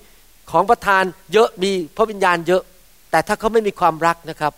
[0.50, 2.62] ของประทานเยอะมีพระวิญญาณเยอะ
[3.10, 4.52] แต่ถ้าเขาไม่มีความรักนะครับ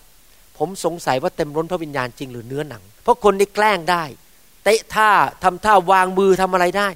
[0.58, 4.04] ผมสงสัยว่าเต็มล้นพระวิญญาณจริงหรือเนื้อหนัง เพราะคนนี่แกล้งได้
[4.64, 5.10] เตะท่า
[5.44, 6.88] ทำท่าวางมือทำอะไรได้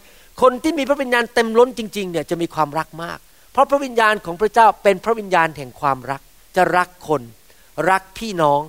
[0.42, 3.18] คนที่มีพระวิญญาณเต็มล้นจริงๆเนี่ยจะมีความรักมาก
[3.52, 6.20] เพราะพระวิญญาณของพระเจ้าเป็นพระวิญญาณแห่งความรัก
[6.56, 7.22] จะรักคน
[7.90, 8.62] รักพี่น้อง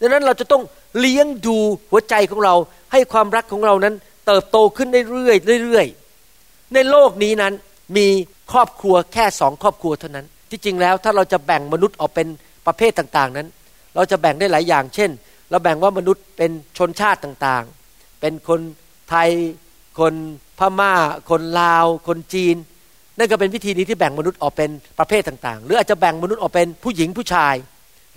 [0.00, 0.62] ดังนั้นเราจะต้อง
[0.98, 1.56] เลี้ยงดู
[1.90, 2.54] หัวใจของเรา
[2.92, 3.94] ให้ความรักของเรานั้น
[4.26, 7.52] เติบโตขึ้นเรื่อยๆเรื่อยๆในโลกนี้นั้น
[7.96, 8.06] มี
[8.52, 12.28] ครอบครัวแค่สองครอบครัวเท่านั้น ที่จริงแล้วถ้าเราจะแบ่งมนุษย์ออกเป็น
[12.66, 13.48] ประเภทต่างๆนั้น
[13.94, 15.10] เราจะแบ่งได้หลายอย่าง เช่น
[15.50, 18.60] เราแบ่งว่ามนุษย์เป็นชนชาติต่างๆ เป็นคน
[19.10, 19.30] ไทย
[19.98, 20.14] คน
[20.58, 20.92] พม่า
[21.30, 22.56] คนลาว คนจีน
[23.18, 27.54] นั่นก็เป็นวิธีนี้ที่แบ่งมนุษย์ออกเป็นประเภทต่างๆ หรืออาจจะแบ่งมนุษย์ออกเป็นผู้หญิงผู้ชาย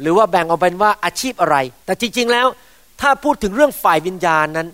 [0.01, 2.47] หรือว่าแบ่งออกเป็นว่าอาชีพอะไร แต่จริงๆแล้ว
[3.01, 4.67] ถ้าพูดถึงเรื่องฝ่ายวิญญาณนั้น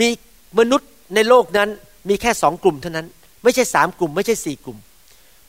[0.00, 0.08] มี
[0.58, 1.68] มนุษย์ในโลกนั้น
[2.08, 3.06] มีแค่สองกลุ่มเท่านั้น
[3.42, 4.78] ไม่ใช่สามกลุ่ม ไม่ใช่สี่กลุ่ม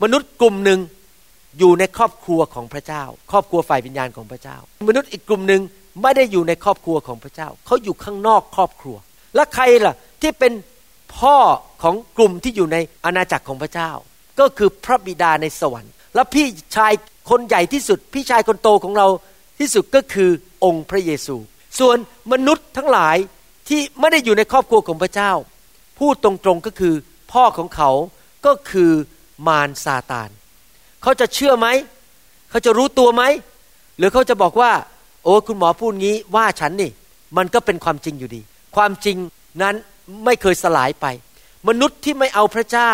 [0.04, 0.80] มนุษย์กลุ่มหนึ่ง
[1.60, 4.58] อยู่ในครอบครัวของพระเจ้า ครอบครัวฝ่ายวิญญาณของพระเจ้า
[4.90, 5.62] มนุษย์อีกกลุ่มหนึ่ง
[6.02, 8.98] ไม่ได้อยู่ในครอบครัวของพระเจ้า เขาอยู่ข้างนอกครอบครัว
[9.36, 10.54] และใครล่ะที่เป็น
[11.18, 11.38] พ่อ
[11.84, 13.92] ของกลุ่มที่อยู่ในอาณาจักรของพระเจ้า
[14.40, 16.94] ก็คือพระบิดาในสวรรค์ และพี่ชาย
[17.30, 19.08] คนใหญ่ที่สุด พี่ชายคนโตของเรา
[19.60, 20.30] ที่สุดก็คือ
[20.64, 21.36] องค์พระเยซู
[21.80, 21.98] ส่วน
[22.32, 23.18] มนุษย์ทั้งหลาย
[23.68, 25.32] ที่ไม่ได้อยู่ในครอบครัวของพระเจ้า
[26.00, 26.94] พูดตรงๆก็คือ
[27.34, 27.90] พ่อของเขา
[28.46, 28.92] ก็คือ
[29.48, 30.30] มารซาตาน
[31.02, 31.68] เขาจะเชื่อไหม
[32.50, 33.24] เขาจะรู้ตัวไหม
[33.98, 34.72] หรือเขาจะบอกว่า
[35.24, 36.92] โอ้คุณหมอพูดงี้ว่าฉันนี่
[37.38, 38.42] มันก็เป็นความจริงอยู่ดี
[38.76, 39.18] ความจริง
[39.62, 39.76] นั้น
[40.26, 41.06] ไม่เคยสลายไป
[41.68, 42.92] มนุษย์ที่ไม่เอาพระเจ้า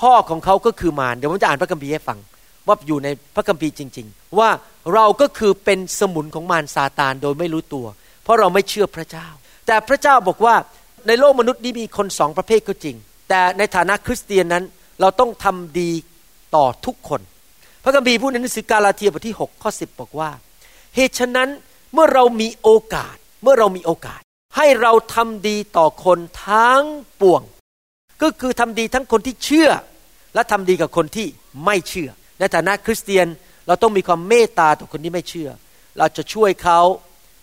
[0.00, 2.18] พ่อของเขาก็คือมารเดี๋ยวผมจะอ่านพระคัมภีร์ให้ฟัง
[2.66, 4.48] ว่าอยู่ในพระคัมภีร์จริง ๆ ว่า
[4.94, 7.86] เราก็คือเป็นสมุนของมารซาตานโดยไม่รู้ตัว
[8.22, 9.26] เพราะเราไม่เชื่อพระเจ้า
[9.66, 10.54] แต่พระเจ้าบอกว่า
[11.06, 12.96] ในโลกมนุษย์นี้มีคนสองประเภทก็จริง
[13.28, 14.64] แต่ในฐานะคริสเตียนนั้น
[15.00, 15.90] เราต้องทำดี
[16.54, 17.20] ต่อทุกคน
[17.82, 20.30] พระคัมภีร์พูดในหนังสือกาลาเทียบทที่6ข้อ10 บอกว่า
[20.96, 21.48] เหตุฉะนั้น
[21.92, 24.20] เมื่อเรามีโอกาสเมื่อเรามีโอกาส
[24.56, 26.84] ให้เราทำดีต่อคนทั้ง
[27.20, 27.42] ปวง
[28.22, 29.70] ก็คือทำดีทั้งคนที่เชื่อ
[30.34, 31.26] และทำดีกับคนที่
[31.64, 33.26] ไม่เชื่อ ในฐานะคริสเตียน
[33.66, 35.50] เราต้องมีความเมตตาต่อคนที่ไม่เชื่อ
[35.98, 36.80] เราจะช่วยเขา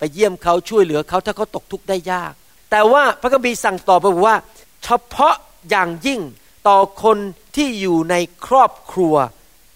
[0.01, 2.33] ไปเยี่ยมเขาช่วยเหลือเขาถ้าเขาตกทุกข์ได้ยาก
[2.71, 4.37] แต่ว่าพระคัมภีร์สั่งต่อไปบอกว่า
[4.83, 5.35] เฉพาะ
[5.69, 6.21] อย่างยิ่ง
[6.67, 7.17] ต่อคน
[7.55, 8.15] ที่อยู่ใน
[8.47, 9.15] ครอบครัว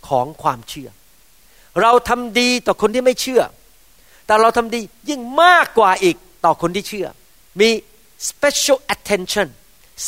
[0.07, 0.89] ของความเชื่อ
[1.81, 3.41] เราทำดีต่อคนที่ไม่เชื่อ
[4.25, 7.07] แต่เราทำดียิ่งมากกว่าอีกต่อคนที่เชื่อ
[7.59, 7.69] มี
[8.29, 9.47] special attention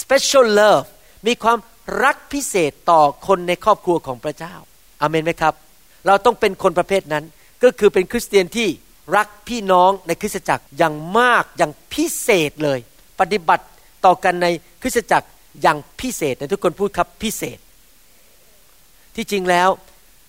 [0.02, 0.88] special love
[1.28, 1.58] มีความ
[2.04, 4.56] รักพิเศษต่อคนในครอบครัวของพระเจ้า
[5.02, 5.54] อาเมนไหมครับ
[6.08, 7.24] เราต้องเป็นคนประเภทนั้น
[7.64, 8.70] ก็คือเป็นคริสเตียนที่
[9.16, 12.80] รักพี่น้องในคริสตจักรอย่างมากอย่างพิเศษเลย
[13.20, 13.66] ปฏิบัติ
[14.06, 14.48] ต่อกันใน
[14.82, 15.28] คริสตจักร
[15.62, 17.60] อย่างพิเศษในทุกคนพูดครับพิเศษ
[19.16, 19.70] ที่จริงแล้ว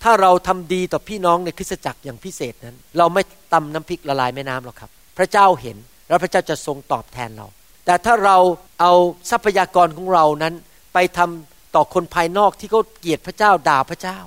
[0.03, 5.77] ถ้าเราทำดีต่อพี่น้องในคริสตจักรอย่างพิเศษนั้น เราไม่ตำน้ำพริกละลายแม่น้ำหรอกครับ พระเจ้าเห็น
[6.09, 7.47] แล้วพระเจ้าจะทรงตอบแทนเรา
[7.87, 8.37] แต่ถ้าเรา
[8.81, 8.93] เอา
[9.31, 10.55] ทรัพยากรของเรานั้น
[10.95, 14.19] ไปทำต่อคนภายนอกที่เขาเกลียดพระเจ้าด่าพระเจ้า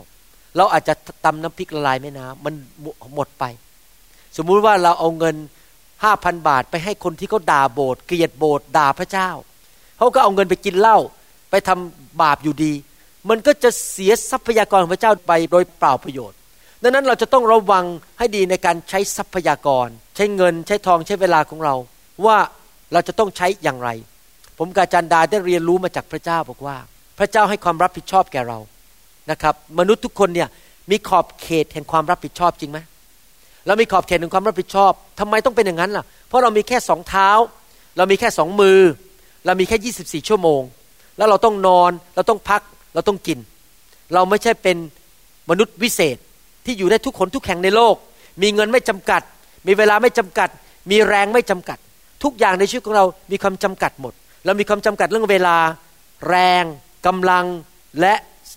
[0.57, 0.93] เราอาจจะ
[1.25, 2.53] ตำน้ำพริกละลายแม่น้ำมัน
[3.15, 3.43] หมดไป
[4.37, 5.35] สมมุติว่าเราเอาเงิน
[6.03, 9.29] ห้าพันบาทไปให้คนที่เขาด่าโบสถ์เกลียดโบสถ์ด่าพระเจ้า
[9.97, 10.97] เขาก็เอาเงินไปกินเหล้า
[11.49, 12.73] ไปทำบาปอยู่ดี
[13.29, 16.37] มันก็จะเสียทรัพยากรของพระเจ้าไปโดยเปล่าประโยชน์
[16.83, 17.85] ดังนั้นเราจะต้องระวัง
[18.17, 21.75] ให้ดีในการใช้ทรัพยากร ใช้เงินใช้ทองใช้เวลาของเรา
[22.25, 22.37] ว่า
[22.93, 23.89] เราจะต้องใช้อย่างไร
[24.57, 26.77] ผมกาจันดาได้เรียนรู้มาจากพระเจ้าบอกว่า
[27.19, 28.59] พระเจ้าให้ความรับผิดชอบแก่เรา
[29.31, 30.49] นะครับ มนุษย์ทุกคนเนี่ย
[30.89, 32.79] มีขอบเขตแห่งความรับผิดชอบจริงไหม
[33.67, 37.29] เรามีขอบเขตแห่งความรับผิดชอบทำไมต้องเป็นอย่างนั้นล่ะ เพราะเรามีแค่สองเท้า
[37.97, 38.79] เรามีแค่สองมือ
[39.45, 40.61] เรามีแค่ 24 ชั่วโมง
[41.17, 42.61] แล้วเราต้องนอน เราต้องพัก
[42.93, 43.39] เราต้องกิน
[44.13, 44.77] เราไม่ใช่เป็น
[45.49, 46.17] มนุษย์วิเศษ
[46.65, 47.95] ที่อยู่ได้ทุกคนทุกแห่งในโลก
[48.41, 49.21] มีเงินไม่จำกัด
[49.67, 50.49] มีเวลาไม่จำกัด
[50.91, 51.77] มีแรงไม่จำกัด
[52.23, 54.13] ทุกอย่างในชีวิตของเรามีความจำกัดหมด
[54.45, 55.57] เรามีความจำกัดเรื่องเวลา
[56.29, 56.63] แรง
[57.07, 57.45] กำลัง
[58.01, 58.13] และ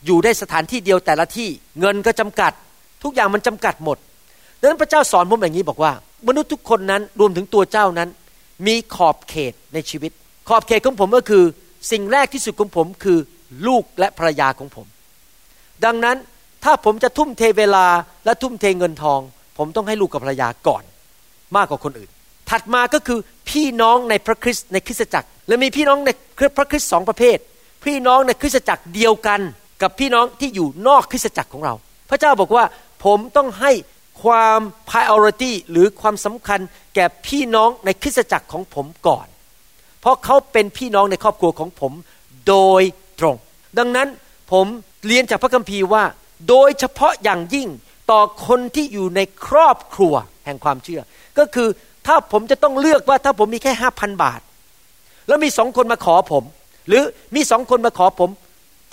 [0.06, 1.48] อยู่ได้สถานที่เดียวแต่ละที่
[1.80, 2.52] เงินก็จำกัด
[3.02, 3.98] ทุกอย่างมันจำกัดหมด
[4.64, 5.92] ดังนั้นพระเจ้าสอนผมอย่างนี้บอกว่า
[6.29, 8.09] มนุษย์ทุกคนนั้นรวมถึงตัวเจ้านั้น
[8.66, 10.12] มีขอบเขตในชีวิต
[10.48, 11.44] ขอบเขตของผมก็คือ
[11.90, 13.18] สิ่งแรกที่สุดของผมคือ
[13.66, 14.87] ลูกและภรรยาของผม
[15.85, 16.16] ดังนั้น
[16.64, 17.87] ถ้าผมจะทุ่มเทเวลา
[18.24, 19.20] และทุ่มเทเงินทอง
[19.59, 20.83] ผมต้องให้ลูกกับภรรยาก่อน
[21.57, 22.11] มากกว่าคนอื่น
[22.50, 23.18] ถัดมาก็คือ
[23.50, 26.11] พี่น้องในพระคริสต์ในคริสตจักร และมีพี่น้องใน
[26.57, 27.38] พระคริสต์สองประเภท
[27.85, 29.40] พี่น้องในคริสตจักรเดียวกัน
[29.83, 31.74] กับพี่น้องที่อยู่นอกคริสตจักรของเรา
[32.11, 32.64] พระเจ้าบอกว่า
[33.05, 33.72] ผมต้องให้
[34.22, 36.61] ความ priority หรือความสำคัญ
[36.94, 39.27] แก่พี่น้องในคริสตจักรของผมก่อน
[40.00, 41.92] เพราะเขาเป็นพี่น้องในครอบครัวของผม
[42.48, 42.83] โดย
[43.20, 43.37] ตรง
[43.79, 44.09] ดังนั้น
[44.53, 44.66] ผม
[45.07, 46.05] เรียนจากพระคัมภีร์ว่า
[46.48, 47.68] โดยเฉพาะอย่างยิ่ง
[48.11, 51.00] ต่อคนที่อยู่ในครอบครัวแห่งความเชื่อ
[51.38, 51.68] ก็คือ
[52.07, 54.40] ถ้าผมจะต้องเลือกว่าถ้าผมมีแค่ห้าพันบาท
[55.29, 56.44] แล้วมีสองคนมาขอผม
[56.88, 57.03] หรือ
[57.35, 58.31] มีสองคนมาขอผม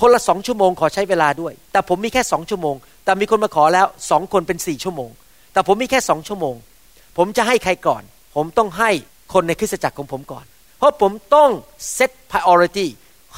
[0.02, 5.10] คนละสองชั่วโมงขอใช้เวลาด้วย แต่ผมมีแค่สองชั่วโมง แต่มีคนมาขอแล้วสองคนเป็นสี่ชั่วโมง
[5.54, 6.56] แต่ผมมีแค่สองชั่วโมง
[7.18, 8.04] ผมจะให้ใครก่อน
[8.36, 8.92] ผมต้องให้
[9.34, 10.46] คนในคริสตจักรของผมก่อน
[10.78, 11.50] เพราะผมต้อง
[11.98, 12.88] set priority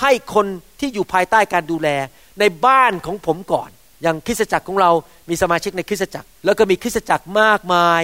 [0.01, 0.45] ให้คน
[0.79, 1.89] ที่อยู่ภายใต้การดูแล
[2.39, 3.69] ในบ้านของผมก่อน
[4.01, 4.91] อย่างคริสตจักรของเรา
[5.29, 8.03] มีสมาชิกในคริสตจักร แล้วก็มีคริสตจักรมากมาย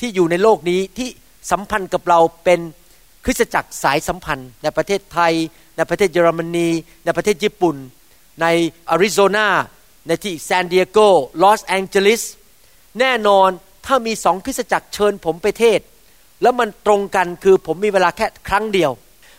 [0.00, 1.08] ที่อยู่ในโลกนี้ที่
[1.50, 2.60] สัมพันธ์กับเราเป็น
[3.24, 5.32] คริสตจักรสายสัมพันธ์ ในประเทศไทย
[5.76, 6.68] ในประเทศเยอรมนี
[7.04, 7.76] ในประเทศญี่ปุ่น
[8.42, 8.46] ใน
[8.90, 9.48] อาริโซนา
[10.06, 10.98] ในที่ซานดิเอโก
[11.42, 12.22] ลอสแองเจลิส
[13.00, 13.48] แน่นอน
[13.86, 15.80] ถ้ามีสองคริสตจักรเชิญผมไปเทศ
[16.42, 18.90] แล้วมันตรงกันคือผมมีเวลาแค่ครั้งเดียว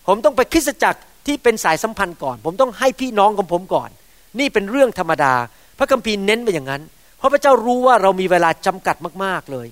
[0.08, 3.90] ผมต้องไปคริสตจักรที่เป็นสายสัมพันธ์ก่อน ผมต้องให้พี่น้องของผมก่อน
[4.40, 5.34] นี่เป็นเรื่องธรรมดา
[5.78, 6.82] พระคัมภีร์เน้นไปอย่างนั้น
[7.18, 9.68] เพราะพระเจ้ารู้ว่าเรามีเวลาจำกัดมากๆเลย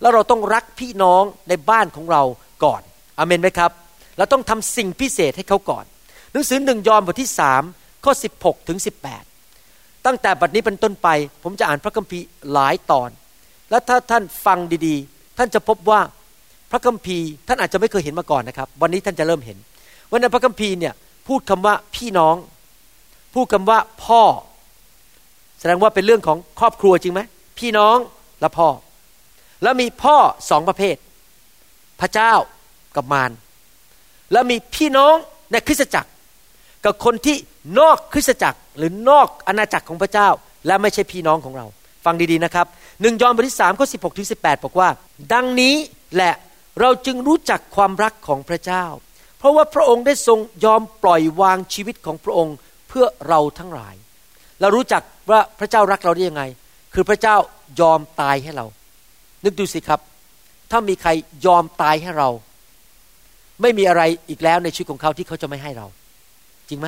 [0.00, 2.22] แล้วเราต้องรักพี่น้องในบ้านของเรา
[2.64, 2.82] ก่อน
[3.18, 3.70] อเมนไหมครับ
[4.18, 5.84] เราต้องทำสิ่งพิเศษให้เขาก่อน
[6.32, 7.62] หนังสือหนึ่งยอห์นบทที่สาม
[8.04, 9.29] ข้อ 16 ถึง 18
[10.06, 11.08] ตั้งแต่บัดนี้เป็นต้นไป
[11.42, 13.10] ผมจะอ่านพระคัมภีร์หลายตอน
[13.70, 16.00] และถ้าท่านฟังดีๆ ท่านจะพบว่า
[16.70, 19.58] พระคัมภีร์ท่านอาจจะไม่เคยเห็นมาก่อนนะครับ วันนี้ท่านจะเริ่มเห็น
[20.10, 20.94] วันในพระคัมภีร์เนี่ย
[21.28, 22.36] พูดคำว่าพี่น้อง
[23.34, 24.22] พูดคำว่าพ่อ
[25.58, 27.20] แสดงว่าเป็นเรื่องของครอบครัวจริงไหม
[27.58, 27.96] พี่น้อง
[28.40, 28.68] และพ่อ
[29.62, 30.16] แล้วมีพ่อ
[30.50, 30.96] สองประเภท
[32.00, 32.32] พระเจ้า
[32.96, 33.30] กับมาร
[34.32, 35.14] แล้วมีพี่น้อง
[35.52, 36.10] ในคริสตจักร
[36.84, 37.36] กับคนที่
[37.78, 40.28] นอกคริสตจักร หรือนอกอาณาจักรของพระเจ้า
[40.66, 41.66] และไม่ใช่พี่น้องของเรา
[42.04, 42.66] ฟังดีๆนะครับ
[43.00, 44.88] หนึ่งยอห์นบทที่สามข้อสิบหกถึงสิบแปดบอกว่า
[45.32, 45.74] ดังนี้
[46.14, 46.34] แหละ
[46.80, 48.84] เราจึงรู้จักความรักของพระเจ้า
[49.38, 52.56] เพราะว่าพระองค์ได้ทรงยอมปล่อยวางชีวิตของพระองค์
[52.88, 53.94] เพื่อเราทั้งหลาย
[54.60, 56.42] เรารู้จักว่าพระเจ้ารักเราได้ยังไง
[56.94, 57.36] คือพระเจ้า
[57.80, 58.66] ยอมตายให้เรา
[59.44, 60.00] นึกดูสิครับ
[60.70, 61.10] ถ้ามีใคร
[61.46, 62.28] ยอมตายให้เรา
[63.62, 65.86] ไม่มีอะไรอีกแล้วในชีวิตของเขาที่เขาจะไม่ให้เรา
[66.68, 66.86] จริงไหม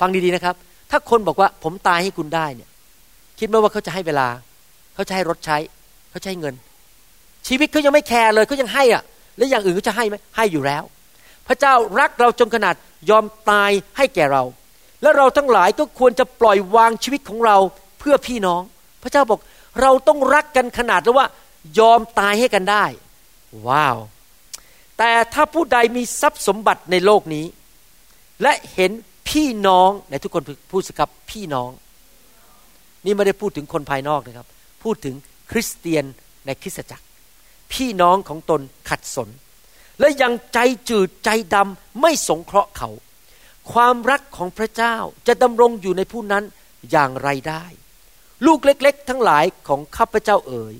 [0.00, 0.54] ฟังดีๆนะครับ
[0.94, 2.68] ถ้าคนบอกว่าผมตายให้คุณได้เนี่ย
[3.38, 4.28] คิดไหมว่าเขาจะให้เวลา
[4.94, 5.56] เขาจะให้รถใช้
[6.10, 6.54] เขาจะให้เงิน
[7.48, 9.02] ชีวิตเขายังไม่แคร์เลยเขายังให้อะ
[9.36, 10.82] แล้วอย่างอื่นเขาจะให้ไหมให้อยู่แล้ว
[11.46, 12.74] พระเจ้ารักเราจนขนาด
[13.10, 14.42] ยอมตายให้แก่เรา
[15.02, 17.56] และเราทั้งหลายก็ควรจะปล่อยวางชีวิตของเรา
[17.98, 18.62] เพื่อพี่น้อง
[19.02, 19.40] พระเจ้าบอก
[19.80, 21.26] เราต้องรักกันขนาดแล้วว่า
[21.78, 22.84] ยอมตายให้กันได้
[23.68, 23.96] ว้าว
[24.98, 27.46] แต่ถ้าผู้ใดมีทรัพย์สมบัติในโลกนี้
[28.42, 28.90] และเห็น
[29.28, 31.70] พี่น้องในทุกคนพูดสิครับพี่น้อง
[33.04, 34.46] นี่ไม่ได้พูดถึงคนภายนอกนะครับ
[34.82, 35.14] พูดถึง
[35.50, 36.04] คริสเตียน
[36.46, 37.06] ในคริสตจักร
[37.72, 39.28] พี่น้องของตนขัดสน
[40.00, 40.58] และยังใจ
[40.90, 42.90] จืดใจดำไม่สงเคราะห์เขา
[43.72, 46.44] ความรักของพระเจ้าจะดำรงอยู่ในผู้นั้น
[46.90, 47.64] อย่างไรได้
[48.46, 50.74] ลูกเล็ก ๆ ทั้งหลายของข้าพเจ้าเอ๋ย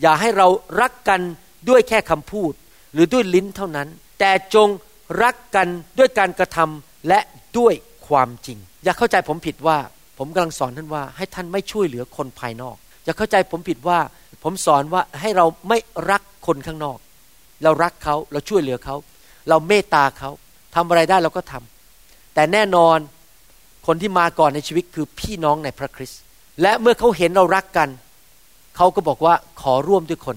[0.00, 0.48] อย่าให้เรา
[0.80, 1.20] รักกัน
[1.68, 2.52] ด้วยแค่คำพูด
[2.92, 4.68] หรือด้วยลิ้นเท่านั้น แต่จง
[5.22, 7.20] รักกันด้วยการกระทำ และ
[7.58, 7.74] ด้วย
[8.08, 9.78] ความจริง อย่าเข้าใจผมผิดว่า
[10.18, 13.98] ผมกำลังสอนท่านว่า ให้ท่านไม่ช่วยเหลือคนภายนอก อย่าเข้าใจผมผิดว่า
[14.42, 15.78] ผมสอนว่าให้เราไม่
[16.10, 16.98] รักคนข้างนอก
[17.64, 18.96] เรารักเขาเราช่วยเหลือเขา
[19.48, 20.30] เราเมตตาเขา
[20.74, 22.98] ทำอะไรได้เราก็ทำแต่แน่นอน
[23.86, 26.20] คนที่มาก่อนในชีวิตคือพี่น้องในพระคริสต์
[26.62, 27.88] และเมื่อเขาเห็นเรารักกัน
[28.76, 30.36] เขาก็บอกว่าขอร่วมด้วยคน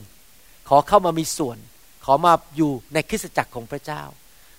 [0.69, 1.58] ขอเข้ามามีส่วน
[2.06, 4.02] ขอมาอยู่ในคริสตจักรของพระเจ้า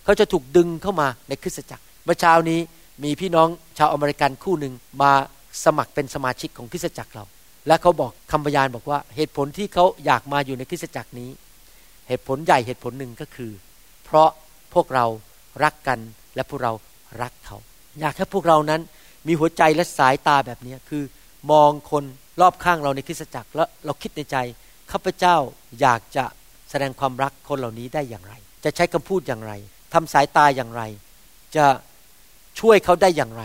[0.05, 2.61] เขาจะถูกดึงเข้ามาในคริสตจักร เมื่อเช้านี้
[3.05, 5.13] มีพี่น้องชาวอเมริกันคู่หนึ่งมา
[5.65, 7.25] สมัครเป็นสมาชิกของคริสตจักรเรา
[7.67, 11.31] และเขาบอกคำพยานบอกว่าเหตุผลที่เขาอยากมาอยู่ในคริสตจักรนี้
[12.09, 13.53] เหตุผลใหญ่เหตุผลหนึ่งก็คือ
[14.05, 14.29] เพราะ
[14.75, 15.07] พวกเรา
[15.65, 15.99] รักกัน
[16.35, 16.73] และพวกเรา
[17.23, 17.57] รักเขา
[18.01, 18.81] อยากให้พวกเรานั้น
[19.27, 21.03] มีหัวใจและสายตาแบบนี้คือ
[21.53, 22.05] มองคน
[22.41, 24.37] รอบข้างเราในคริสตจักรแล้วเราคิดในใจ
[24.91, 25.37] ข้าพเจ้า
[25.81, 26.25] อยากจะ
[26.71, 29.53] แสดงความรักคนเหล่านี้ได้อย่างไร จะใช้คำพูดอย่างไร
[29.95, 30.83] ทำสายตาอย่างไร
[31.57, 31.67] จะ
[32.61, 33.43] ช่วยเขาได้อย่างไร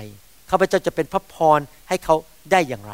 [0.50, 2.16] ข้าพเจ้าจะเป็นพระพรให้เขา
[2.52, 2.94] ได้อย่างไร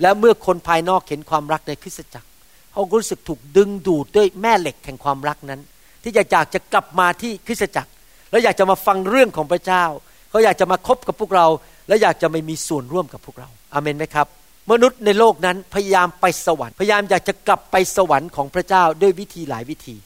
[0.00, 2.28] และเมื่อคนภายนอกเห็นความรักในคริสตจักร
[2.72, 5.60] เขารู้สึกถูกดึงดูดด้วยแม่เหล็กแห่งความรักนั้น
[6.02, 7.90] ที่อยากจะกลับมาที่คริสตจักร
[8.30, 9.84] แล้วอยากจะมาฟังเรื่องของพระเจ้า
[10.30, 11.46] เขาอยากจะมาคบกับพวกเรา
[11.88, 14.26] และอยากจะไม่มีส่วนร่วมกับพวกเราอาเมนไหมครับ
[14.70, 19.96] มนุษย์ในโลกนั้นพยายามไปสวรรค์พยายามอยากจะกลับไปสวรรค์ของพระเจ้าด้วยวิธีหลายวิธี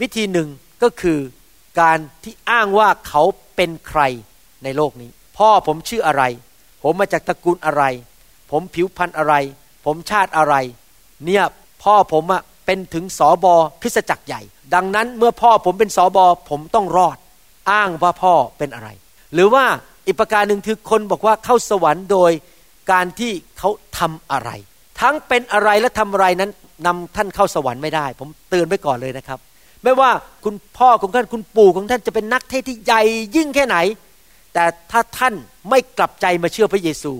[0.00, 0.48] วิธีหนึ่ง
[0.82, 1.18] ก็คือ
[1.80, 3.22] การที่อ้างว่าเขา
[3.56, 4.00] เป็นใคร
[4.64, 6.22] ในโลกนี้ พ่อผมชื่ออะไร
[6.82, 7.82] ผมมาจากตระกูลอะไร
[8.50, 9.34] ผมผิวพรรณอะไร
[9.84, 10.54] ผมชาติอะไร
[11.24, 11.44] เนี่ย
[11.82, 14.40] พ่อผมอะเป็นถึงสอบอคริสจักรใหญ่
[14.74, 17.16] ดังนั้นเมื่อพ่อผมเป็นสอบอผมต้องรอด
[17.70, 18.88] อ้างว่าพ่อเป็นอะไร
[19.34, 19.64] หรือว่า
[20.06, 22.32] อีกประการหนึ่งคือคนบอกว่าเข้าสวรรค์โดย
[22.92, 24.50] การที่เขาทำอะไร
[25.00, 26.50] ทั้งเป็นอะไรและทำอะไรนั้น
[26.86, 29.38] นำท่านเข้าสวรรค์ไม่ได้ ผมเตือนไว้ก่อนเลยนะครับ
[29.82, 30.10] ไม่ว่า
[30.44, 33.02] คุณพ่อของท่านคุณปู่ของท่านจะเป็นนักเทศที่ใหญ่
[33.36, 33.76] ยิ่งแค่ไหน
[34.54, 35.34] แต่ถ้าท่าน
[35.70, 37.12] ไม่กลับใจมาเชื่อพระเยซู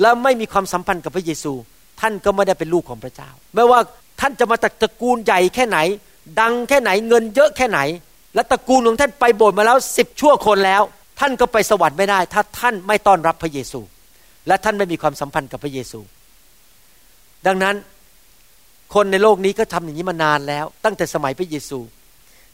[0.00, 1.52] และไม่มีความสัมพันธ์กับพระเยซู
[2.00, 3.80] ท่านก็ไม่ได้เป็นลูกของพระเจ้า ไม่ว่า
[4.20, 5.78] ท่านจะมาจากตระกูลใหญ่แค่ไหน
[6.40, 7.80] ดังแค่ไหนเงินเยอะแค่ไหน
[8.34, 10.82] และตระกูลของท่านไปโบสถ์มาแล้วสิบชั่วคนแล้ว
[11.20, 13.80] ท่านก็ไปสวรรค์ไม่ได้ ถ้าท่านไม่ต้อนรับพระเยซู
[14.46, 16.00] และท่านไม่มีความสัมพันธ์กับพระเยซู
[17.46, 17.76] ดังนั้น
[18.94, 21.78] คนในโลกนี้ก็ทำอย่างนี้มานานแล้ว ตั้งแต่สมัยพระเยซู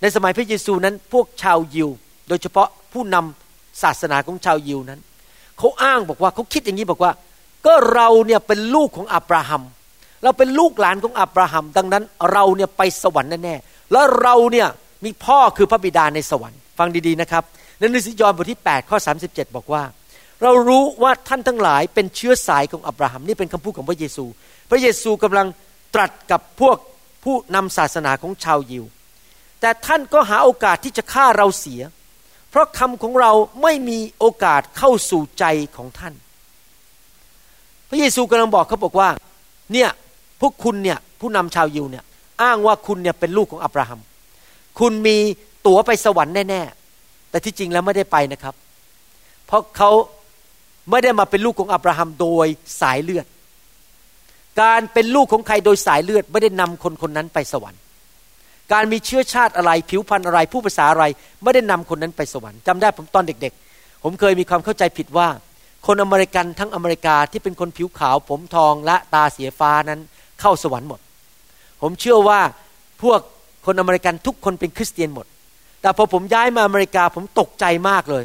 [0.03, 1.89] ในสมัยพระเยซูนั้นพวกชาวยิว
[2.29, 3.46] โดยเฉพาะผู้นำ
[3.83, 5.01] ศาสนาของชาวยิวนั้น
[5.59, 7.13] เขาอ้างบอกว่าเขาคิดอย่างนี้บอกว่า
[7.67, 9.63] ก็เราเนี่ยเป็นลูกของอับราฮัม
[10.23, 14.69] เราเป็นลูกหลานของอับราฮัม ดังนั้นเราเนี่ยไปสวรรค์แน่ๆแล้วเราเนี่ย
[15.05, 17.43] มีพ่อคือพระบิดาในสวรรค์ ฟังดีๆนะครับ
[17.79, 19.83] ในหนังสือยอห์นบทที่8ข้อ37 บอกว่า
[20.43, 24.25] เรารู้ว่าท่านทั้งหลายเป็นเชื้อสายของอับราฮัมนี่เป็นคำพูดของพระเยซู
[24.71, 25.47] พระเยซูกำลัง
[25.95, 26.77] ตรัสกับพวก
[27.25, 28.85] ผู้นำศาสนาของชาวยิว
[29.61, 31.81] แต่ท่านก็หาโอกาสที่จะฆ่าเราเสีย
[32.57, 35.45] ราะคำของเราไม่มีโอกาสเข้าสู่ใจ
[35.77, 36.15] ของท่าน
[37.89, 39.09] พระเยซูกำลังบอกเขาบอกว่า
[39.73, 39.89] เนี่ย
[40.41, 42.05] พวกคุณเนี่ยผู้นำชาวยิวเนี่ย
[42.43, 44.01] อ้างว่าคุณเนี่ยเป็นลูกของอับราฮัม
[44.79, 45.17] คุณมี
[45.67, 48.55] ตั๋วไปสวรรค์แน่ๆ แต่ที่จริงแล้วไม่ได้ไปนะครับ
[49.47, 49.91] เพราะเขา
[50.91, 52.47] ไม่ได้มาเป็นลูกของอับราฮัมโดย
[52.81, 53.27] สายเลือด
[54.61, 57.81] การเป็นลูกของใครโดยสายเลือด ไม่ได้นำคนคนนั้นไปสวรรค์
[58.73, 61.05] การมีเชื้อชาติอะไร ผิวพรรณอะไร ผู้ภาษาอะไร
[61.43, 65.29] ไม่ได้นำคนนั้นไปสวรรค์จำได้ผมตอนเด็กๆ ผมเคยมีความเข้าใจผิดว่า
[65.87, 70.01] คนอเมริกันทั้งอเมริกาที่เป็นคนผิวขาว ผมทองและตาเสียฟ้านั้น
[70.41, 71.01] เข้าสวรรค์หมด
[71.83, 72.41] ผมเชื่อว่า
[73.03, 73.21] พวก
[73.67, 75.27] คนอเมริกันทุกคนเป็นคริสเตียนหมด
[75.83, 78.25] แต่พอผมย้ายมาอเมริกาผมตกใจมากเลย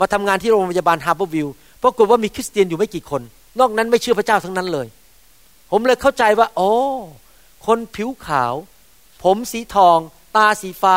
[0.00, 1.48] มาทำงานที่โรงพยาบาลฮาร์เบอร์วิว
[1.82, 3.22] ปรากฏว่ามีคริสเตียนอยู่ไม่กี่คน
[3.60, 4.86] นอกนั้นไม่เชื่อพระเจ้าทั้งนั้นเลย
[5.70, 6.70] ผมเลยเข้าใจว่า โอ้
[7.66, 8.54] คนผิวขาว
[9.22, 9.98] ผมสีทอง
[10.36, 10.96] ตาสีฟ้า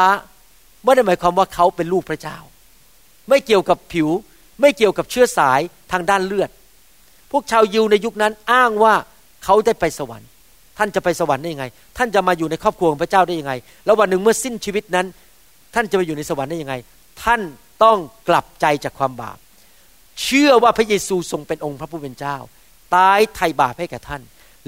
[0.84, 2.38] ไม่ได้หมายความว่าเขาเป็นลูกพระเจ้า
[3.30, 4.10] ไม่เกี่ยวกับผิว
[4.62, 5.60] ไม่เกี่ยวกับเชื้อสาย
[5.92, 6.50] ทางด้านเลือด
[7.32, 8.94] พวกชาวยิวในยุคนั้นอ้างว่า
[9.44, 10.30] เขาได้ไปสวรรค์
[10.78, 11.66] ท่านจะไปสวรรค์ได้ยังไง
[11.98, 13.54] ท่านจะมาอยู่ในครอบครัวของพระเจ้าได้ยังไง
[13.86, 15.08] แล้ววันหนึ่งเมื่อสิ้นชีวิตนั้น
[15.76, 16.76] ท่านจะไปอยู่ในสวรรค์ได้ยังไง
[17.24, 17.42] ท่าน
[17.84, 17.98] ต้อง
[18.30, 19.38] กลับใจจากความบาป
[20.24, 22.38] เชื่อว่าพระเยซูทรงเป็นองค์พระผู้เป็นเจ้า
[22.96, 24.22] ตายไถ่บาปให้แก่ท่าน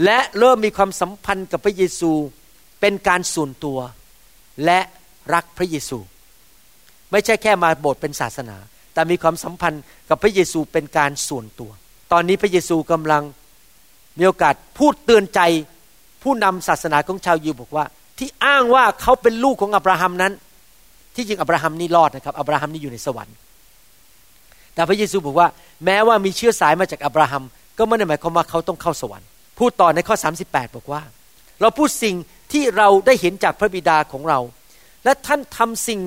[0.04, 2.12] และเริ่มมีความสัมพันธ์กับพระเยซู
[2.82, 3.80] เป็นการส่วนตัว
[4.66, 4.80] และ
[5.34, 6.00] รักพระเยซู
[7.12, 8.58] ไม่ใช่แค่มาโบสถ์เป็นศาสนา
[8.94, 11.72] แต่มีความสัมพันธ์กับพระเยซูเป็นการส่วนตัว
[12.12, 13.24] ตอนนี้พระเยซูกำลัง
[14.20, 15.40] มีโอกาสพูดเตือนใจ
[16.24, 17.86] ผู้นำศาสนาของชาวยิวบอกว่า
[18.18, 20.34] ที่อ้างว่าเขาเป็นลูกของอับราฮัมนั้น
[21.16, 23.36] ที่จริงอับราฮัมนี่รอดนะครับอับราฮัมนี่อยู่ในสวรรค์
[24.74, 25.48] แต่พระเยซูบอกว่า
[25.86, 27.44] แม้ว่ามีเชื้อสายมาจากอับราฮัม
[27.78, 29.28] ก็ไม่ได้หมายความว่าเขาต้องเข้าสวรรค์
[29.60, 30.16] พูดต่อในข้อ
[30.46, 31.02] 38 บอกว่า
[31.62, 32.16] เราพูดสิ่ง
[32.52, 34.40] ที่เราได้เห็นจากพระบิดาของเรา
[35.04, 36.00] และท่านทำสิ่ง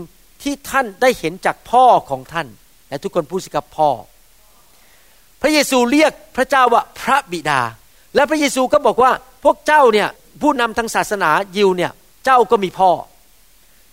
[0.42, 2.46] ที่ท่านได้เห็นจากพ่อของท่าน
[2.88, 3.88] และทุกคนพูดสิกับพ่อ
[5.42, 7.60] พระเยซูเรียกพระเจ้าว่าพระบิดา
[8.14, 9.12] และพระเยซูก็บอกว่า
[9.44, 10.08] พวกเจ้าเนี่ย
[10.42, 11.92] ผู้นำทางศาสนายิวเนี่ย
[12.24, 12.90] เจ้าก็มีพ่อ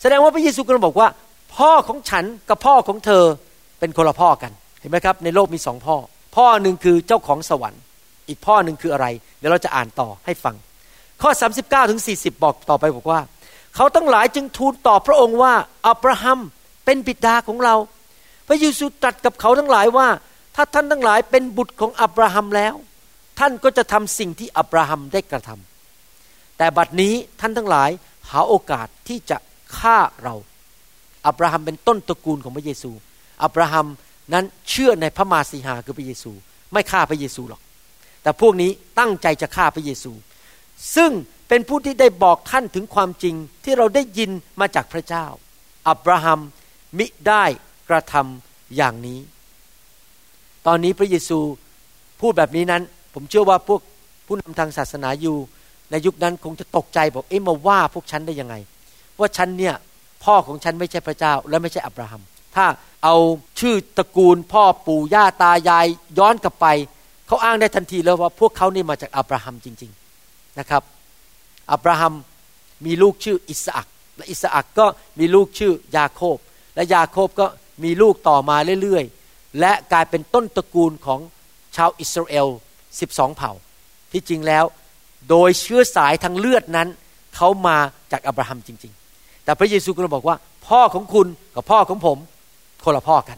[0.01, 1.07] แสดงว่าพระเยซูกำลังบอกว่า
[1.57, 3.23] พ่อของฉันกับพ่อของเธอ
[3.79, 5.95] เป็นคนละพ่อกันเห็นไหมครับ ในโลกมีสองพ่อ
[6.35, 7.81] พ่อหนึ่งคือเจ้าของสวรรค์
[8.27, 10.55] อีกพ่อหนึ่งคืออะไร เดี๋ยวเราจะอ่านต่อให้ฟัง
[11.21, 11.31] ข้อ
[11.61, 13.19] 39ถึง40 บอกต่อไปบอกว่า
[13.75, 15.53] เขาตั้งหลายจึงทูลตอบพระองค์ว่า
[15.87, 16.39] อับราฮัม
[16.85, 17.75] เป็นบิดาของเรา
[18.47, 20.07] พระเยซูตรัสกับเขาทั้งหลายว่า
[20.55, 22.73] ถ้าท่านทั้งหลายเป็นบุตรของอับราฮัมแล้ว
[23.39, 27.89] ท่านก็จะทำสิ่งที่อับราฮัมได้กระทำแต่บัดนี้ท่านทั้งหลาย
[28.29, 29.37] หาโอกาสที่จะ
[29.77, 30.35] ฆ่าเรา
[31.27, 32.91] อับราฮัมเป็นต้นตระกูลของพระเยซู
[33.43, 33.87] อับราฮัม
[34.33, 36.31] นั้นเชื่อในพระมาสีหาคือพระเยซู
[36.73, 37.61] ไม่ฆ่าพระเยซูหรอก
[38.23, 40.11] แต่พวกนี้ตั้งใจจะฆ่าพระเยซู
[40.95, 41.11] ซึ่ง
[41.47, 45.25] เป็นผู้ที่ได้บอกท่านถึงความจริงที่เราได้ยินมาจากพระเจ้า
[45.87, 46.39] อับราฮัม
[46.97, 47.43] มิได้
[47.89, 49.19] กระทำอย่างนี้
[50.67, 51.39] ตอนนี้พระเยซู
[52.21, 52.81] พูดแบบนี้นั้น
[53.13, 53.81] ผมเชื่อว่าพวก
[54.25, 55.37] ผู้นำทางศาสนาอยู่
[55.91, 58.55] ในยุคนั้นคงจะตกใจบอกเอ๊ะมาว่าพวกฉันได้ยังไง
[59.19, 59.75] ว่าฉันเนี่ย
[60.23, 62.21] พ่อของฉันไม่ใช่พระเจ้า และไม่ใช่อับราฮัม
[62.55, 62.65] ถ้า
[63.03, 63.15] เอา
[63.59, 65.85] ชื่อตระกูลพ่อปู่ย่าตายาย
[66.19, 66.67] ย้อนกลับไป
[67.27, 69.91] เขาอ้างได้ทันทีแล้วว่าพวกเขานี่มาจากอับราฮัมจริง
[70.59, 70.83] นะครับ
[71.71, 72.13] อับราฮัม
[72.85, 73.87] มีลูกชื่ออิสอัก
[74.17, 74.85] และอิสอักก็
[75.19, 76.37] มีลูกชื่อยาโคบ
[76.75, 77.47] และยาโคบก็
[77.83, 81.19] มีลูกต่อมาเรื่อยๆ และกลายเป็นต้นตระกูลของ
[81.75, 82.47] ชาวอิสราเอล
[82.91, 83.51] 12 เผ่า
[84.11, 84.65] ที่จริงแล้ว
[85.29, 86.87] โดยเชื้อสายทางเลือดนั้น
[87.35, 87.77] เขามา
[88.11, 90.35] จากอับราฮัมจริง ๆ แต่พระเยซูก็บอกว่า
[90.67, 92.17] พ่อของคุณกับพ่อของผม
[92.83, 93.37] คนละพ่อกัน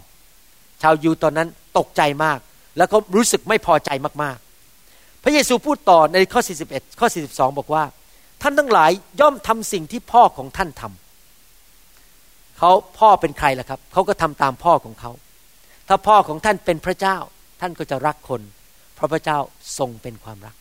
[0.82, 1.48] ชาวยูตอนนั้น
[1.78, 2.40] ตกใจมาก
[2.78, 3.90] แล้วก็รู้สึกไม่พอใจ
[4.24, 4.53] มากๆ
[5.24, 7.84] พระเยซูพูดต่อในข้อ 41 ข้อ 42 บอกว่า
[8.42, 15.12] ท่านทั้งหลายย่อมทำสิ่งที่พ่อของท่านทำเขาพ่อเป็นใครล่ะครับ เขาก็ทำตามพ่อของเขา
[15.88, 17.18] ถ้าพ่อของท่านเป็นพระเจ้า
[17.62, 18.42] ท่านก็จะรักคน
[18.96, 19.38] เพราะพระเจ้า
[19.78, 20.56] ทรงเป็นความรัก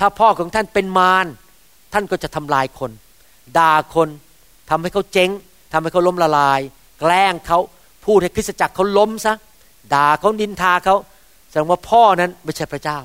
[0.00, 1.26] ถ้าพ่อของท่านเป็นมาร
[1.92, 2.90] ท่านก็จะทำลายคน
[3.58, 4.08] ด่าคน
[4.70, 5.30] ทำให้เขาเจ๊ง
[5.72, 6.60] ทำให้เขาล้มละลาย
[7.00, 7.58] แกล้งเขา
[8.04, 9.34] พูดให้คริสตจักรเขาล้มซะ
[9.94, 10.96] ด่าเขานินทาเขา
[11.48, 12.98] แสดงว่าพ่อนั้นไม่ใช่พระเจ้า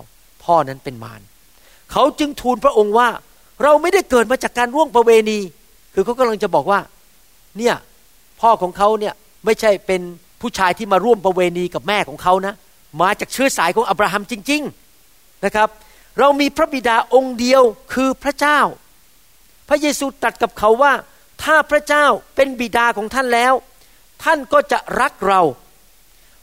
[0.49, 1.21] พ่อนั้นเป็นมาร
[1.91, 3.09] เขาจึงทูลพระองค์ว่า
[3.63, 5.39] เราไม่ได้เกิดมาจากการร่วงประเวณี
[5.93, 6.79] คือเขากำลังจะบอกว่า
[7.57, 7.75] เนี่ย
[8.41, 9.13] พ่อของเขาเนี่ย
[9.45, 10.01] ไม่ใช่เป็น
[10.41, 12.53] ผู้ชายที่มาร่วมประเวณีกับแม่ของเขานะ
[13.01, 14.61] มาจากเชื้อสายของอับราฮัมจริง
[15.03, 15.69] ๆนะครับ
[16.19, 17.61] เรามีพระบิดาองค์เดียว
[17.93, 18.59] คือพระเจ้า
[19.69, 20.93] พระเยซูตรัสกับเขาว่า
[21.43, 23.53] ถ้าพระเจ้าเป็นบิดาของท่านแล้ว
[24.23, 25.41] ท่านก็จะรักเรา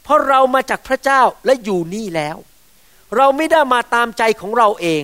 [0.03, 2.37] เพราะเรามาจากพระเจ้าและอยู่นี่แล้ว
[3.15, 5.03] เราไม่ได้มาตามใจของเราเอง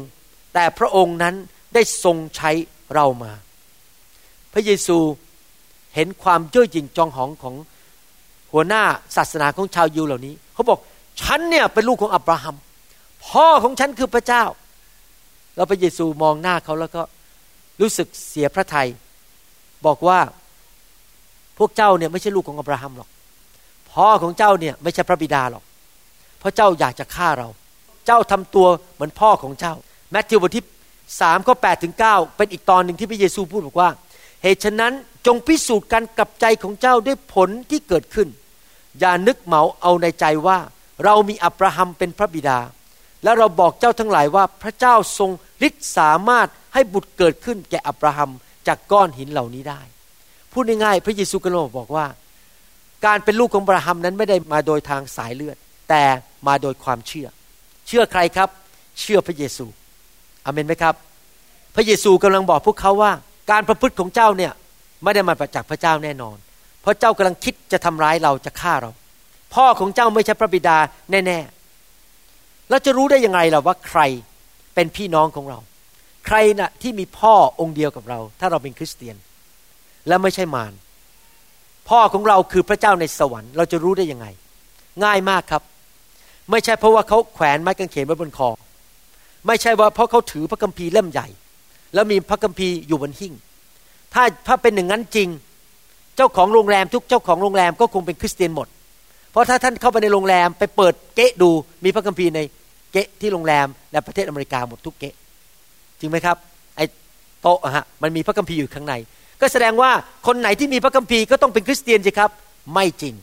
[0.54, 1.36] แต่พระองค์นั้น
[1.74, 2.52] ได้ทรงใช้
[2.96, 3.32] เรามา
[4.54, 4.98] พระเยซู
[5.96, 7.56] เห็นความเย่อหยิ่งจองหองของ
[8.54, 8.84] หัวหน้า
[9.16, 10.80] ศาสนาของชาวยิวเหล่านี้ เขาบอก
[11.22, 12.56] ฉันเนี่ยเป็นลูกของอับราฮัม
[13.26, 14.44] พ่อของฉันคือพระเจ้า
[15.56, 17.02] แล้วพระเยซูมองหน้าเขาแล้วก็
[17.82, 18.88] รู้สึกเสียพระทยัย
[19.86, 20.20] บอกว่า
[21.58, 23.10] พวกเจ้าเนี่ยไม่ใช่ลูกของอับราฮัมหรอก
[23.92, 25.64] พ่อของเจ้าเนี่ยไม่ใช่พระบิดาหรอก
[26.40, 27.48] เพราะเจ้าอยากจะฆ่าเรา
[28.06, 29.74] เจ้าทำตัวเหมือนพ่อของเจ้า
[30.12, 30.66] แมทธิวบทที่
[31.22, 33.90] สามข้อแปดถึงเก้าเป็นอีกตอนหนึ่งที่พระเยซูพูดบอกว่า
[34.44, 34.94] เหตุฉะนั้น
[35.26, 38.28] จงพิสูจน์กันกับใจของเจ้าด้วยผลที่เกิดขึ้น
[39.00, 40.58] อย่านึกเหมาเอาในใจว่า
[41.04, 42.60] เรามีอับราฮัมเป็นพระบิดา
[43.24, 45.32] และเราบอกเจ้าทั้งหลายว่าพระเจ้าทรง
[45.68, 48.32] ฤทธิ์สามารถให้บุตรเกิดขึ้นแก่อับราฮัม
[48.68, 49.82] จากก้อนหินเหล่านี้ได้
[50.52, 52.06] พูดง่ายๆพระเยซูกำลังบอกว่า
[53.06, 55.58] การเป็นลูกของอับราฮัมนั้นไม่ได้มาโดยทางสายเลือด
[55.90, 56.04] แต่
[56.48, 57.28] มาโดยความเชื่อ
[57.88, 58.50] เชื่อใครครับ
[59.00, 59.66] เชื่อพระเยซู
[60.46, 60.96] อเมนไหมครับ
[61.76, 63.12] พระเยซูกำลังบอกพวกเขาว่า
[63.52, 64.52] การประพฤติของเจ้าเนี่ย
[65.04, 66.38] ไม่ได้มาจากพระเจ้าแน่นอน
[66.82, 68.92] เพราะเจ้ากำลังคิดจะทำร้ายเราจะฆ่าเรา
[69.56, 70.78] พ่อของเจ้าไม่ใช่พระบิดา
[71.12, 74.02] แน่ๆเราจะรู้ได้ยังไงล่ะว่าใคร
[74.76, 75.60] เป็นพี่น้องของเรา
[76.28, 79.16] ใครนะ่ะที่มีพ่อองค์เดียวกับเรา ถ้าเราเป็นคริสเตียน
[80.08, 80.74] และไม่ใช่มาร
[81.90, 84.28] พ่อของเราคือพระเจ้าในสวรรค์ เราจะรู้ได้ยังไง
[85.04, 85.64] ง่ายมากครับ
[86.52, 88.50] ไม่ใช่เพราะว่าเขาแขวนไม้กางเขนไว้บนคอ
[89.48, 91.28] ไม่ใช่ว่าเพราะเขาถือพระคัมภีร์เล่มใหญ่
[91.94, 93.34] แล้วมีพระคัมภีร์อยู่บนหิ้ง
[94.14, 95.30] ถ้าถ้าเป็นอย่างนั้นจริง
[96.16, 98.68] เจ้าของโรงแรมทุกเจ้าของโรงแรมก็คงเป็นคริสเตียนหมด
[99.32, 101.50] เพราะถ้าท่านเข้าไปในโรงแรมไปเปิดเก๊ะดู
[101.84, 102.40] มีพระคัมภีร์ใน
[102.92, 105.14] เก๊ะที่โรงแรมในประเทศอเมริกาหมดทุกเก๊ะ
[106.00, 106.38] จริงไหมครับ
[106.76, 106.86] ไอ้
[107.42, 108.94] โต๊ะฮะมันมีพระคัมภีร์อยู่ข้างใน
[109.42, 109.92] ก็แสดงว่า
[110.28, 112.30] คนไหนที่มีพระคัมภีร์ก็ต้องเป็นคริสเตียนสิครับ
[112.74, 113.16] ไม่จริง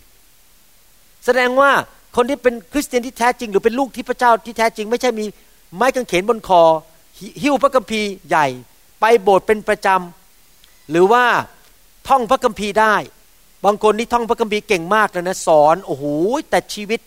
[1.25, 1.71] แสดงว่า
[2.17, 5.25] คนที่เป็นคริสเตียนที่แท้จริง หรือเป็นลูกที่พระเจ้าที่แท้จริง ไม่ใช่มี
[5.77, 6.63] ไม้กางเขนบนคอ
[7.43, 8.47] หิ้วพระคัมภีร์ใหญ่
[9.01, 11.25] ไปโบสถ์เป็นประจำหรือว่า
[12.09, 12.97] ท่องพระคัมภีร์ได้
[13.65, 16.05] บางคนนี่ท่องพระคัมภีร์เก่งมากเลยนะสอนโอ้โห
[16.51, 17.01] แต่ชีวิต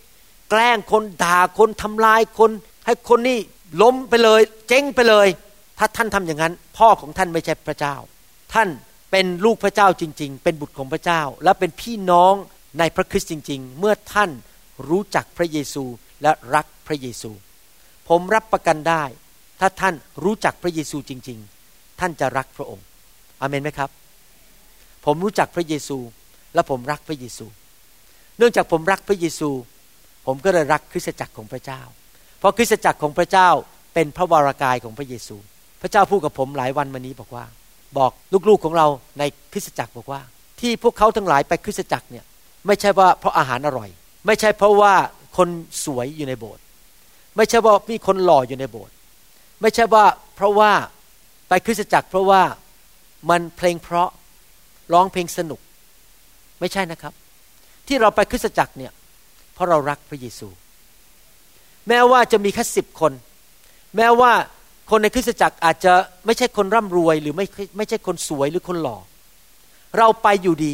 [0.50, 2.52] แกล้งคนด่าคนทำลายคน
[2.86, 3.40] ให้คนนี่
[3.82, 5.28] ล้มไปเลย เจ๊งไปเลย
[5.78, 7.96] ถ้าท่านทำอย่างนั้น พ่อของท่านไม่ใช่พระเจ้า
[8.54, 8.70] ท่าน
[9.12, 12.34] เป็นลูกพระเจ้าจริง ๆ เป็นบุตรของพระเจ้า และเป็นพี่น้อง
[12.80, 14.30] ในพระคริสต์จริง ๆ เมื่อท่าน
[14.90, 15.84] รู้จักพระเยซู
[16.22, 17.32] และรักพระเยซู
[18.10, 19.04] ผมรับประกันได้
[19.60, 22.86] ถ้าท่านรู้จักพระเยซูจริง ๆ ท่านจะรักพระองค์
[23.42, 23.90] อเมนไหมครับ
[25.06, 25.98] ผมรู้จักพระเยซู
[26.54, 27.46] และผมรักพระเยซู
[28.38, 29.50] เนื่องจากผมรักพระเยซู
[30.26, 31.82] ผมก็เลยรักคริสตจักรของพระเจ้า
[32.40, 33.50] เพราะคริสตจักรของพระเจ้า
[33.94, 35.36] เป็นพระวรากายของพระเยซู
[35.82, 37.46] พระเจ้าพูดกับผมหลายวันมานี้บอกว่า
[37.98, 38.12] บอก
[38.50, 38.88] ลูกๆของเรา
[39.20, 40.22] ในคริสตจักรบอกว่า
[40.60, 42.26] ที่พวกเขาทั้งหลายไปคริสตจักรเนี่ย
[42.68, 43.90] ไม่ใช่ว่าเพราะอาหารอร่อย
[44.26, 44.94] ไม่ใช่เพราะว่า
[45.38, 45.50] คน
[45.86, 46.64] สวยอยู่ในโบสถ์
[47.36, 48.94] ไม่ใช่ว่ามีคนหล่ออยู่ในโบสถ์
[49.62, 50.06] ไม่ใช่ว่า
[50.36, 50.72] เพราะว่า
[51.48, 52.42] ไปคริสตจักรเพราะว่า
[53.30, 54.10] มันเพลงเพราะ
[54.94, 55.60] ร้องเพลงสนุก
[56.60, 57.14] ไม่ใช่นะครับ
[57.88, 58.92] ที่เราไปคริสตจักรเนี่ย
[59.54, 60.48] เพราะเรารักพระเยซู
[61.88, 63.12] แม้ว่าจะมีแค่สิบคน
[63.96, 64.32] แม้ว่า
[64.90, 65.94] คนในคริสตจักรอาจจะ
[66.26, 67.46] ไม่ใช่คนร่ำรวยหรือไม่
[67.78, 68.98] ไม่ใช่คนสวยหรือคนหล่อ
[69.98, 70.74] เราไปอยู่ดี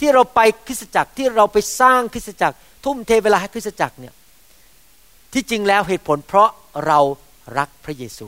[0.00, 4.14] ที่เราไปคริสตจักรที่เราไปสร้างคริสตจักร ทุ่มเทเวลาให้คริสตจักรเนี่ย
[5.32, 6.48] ที่จริงแล้วเหตุผลเพราะ
[6.86, 6.98] เรา
[7.58, 8.26] รักพระเยซู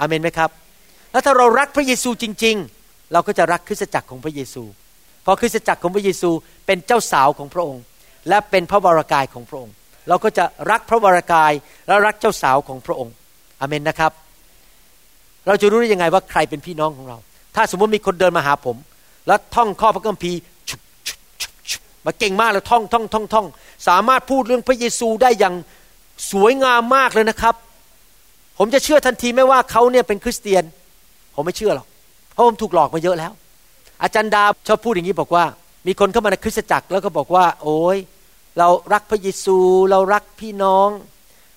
[0.00, 0.50] อเมนไหมครับ
[1.12, 4.62] แล้วถ้าเรารักพระเยซูจริง ๆ เราก็จะรักคริสตจักรของพระเยซู
[5.22, 6.30] เพราะคริสตจักรของพระเยซู
[6.66, 7.82] เป็นเจ้าสาวของพระองค์
[8.28, 9.74] และเป็นพระวรากายของพระองค์
[10.08, 11.52] เราก็จะรักพระวรากาย
[11.86, 13.14] และรักเจ้าสาวของพระองค์
[13.60, 14.12] อเมนนะครับ
[15.46, 17.18] เราจะรู้ได้ยังไงว่าใครเป็นพี่น้องของเรา
[17.56, 18.76] ถ้าสมมติมีคนเดินมาหาผม
[19.26, 20.38] แล้วท่องข้อพระคัมภีร์
[22.06, 23.46] มาเก่งมากแล้วท่องท่องท่องท่อง
[23.88, 25.54] สามารถพูดเรื่องพระเยซูได้อย่าง
[26.30, 27.54] สวยงามมากเลยนะครับ
[28.58, 30.64] ผมจะเชื่อทันทีไม่ว่าเขาเนี่ยเป็นคริสเตียน
[31.34, 31.86] ผมไม่เชื่อหรอก
[32.32, 33.32] เพราะผมถูกหลอกมาเยอะแล้ว
[34.02, 35.44] อาจารย์ดาชอบพูดอย่างนี้บอกว่า
[35.86, 37.98] มีคนเข้ามาในคริสตจักรแล้วก็บอกว่า โอ้ย
[38.58, 39.56] เรารักพระเยซู
[39.90, 40.88] เรารักพี่น้อง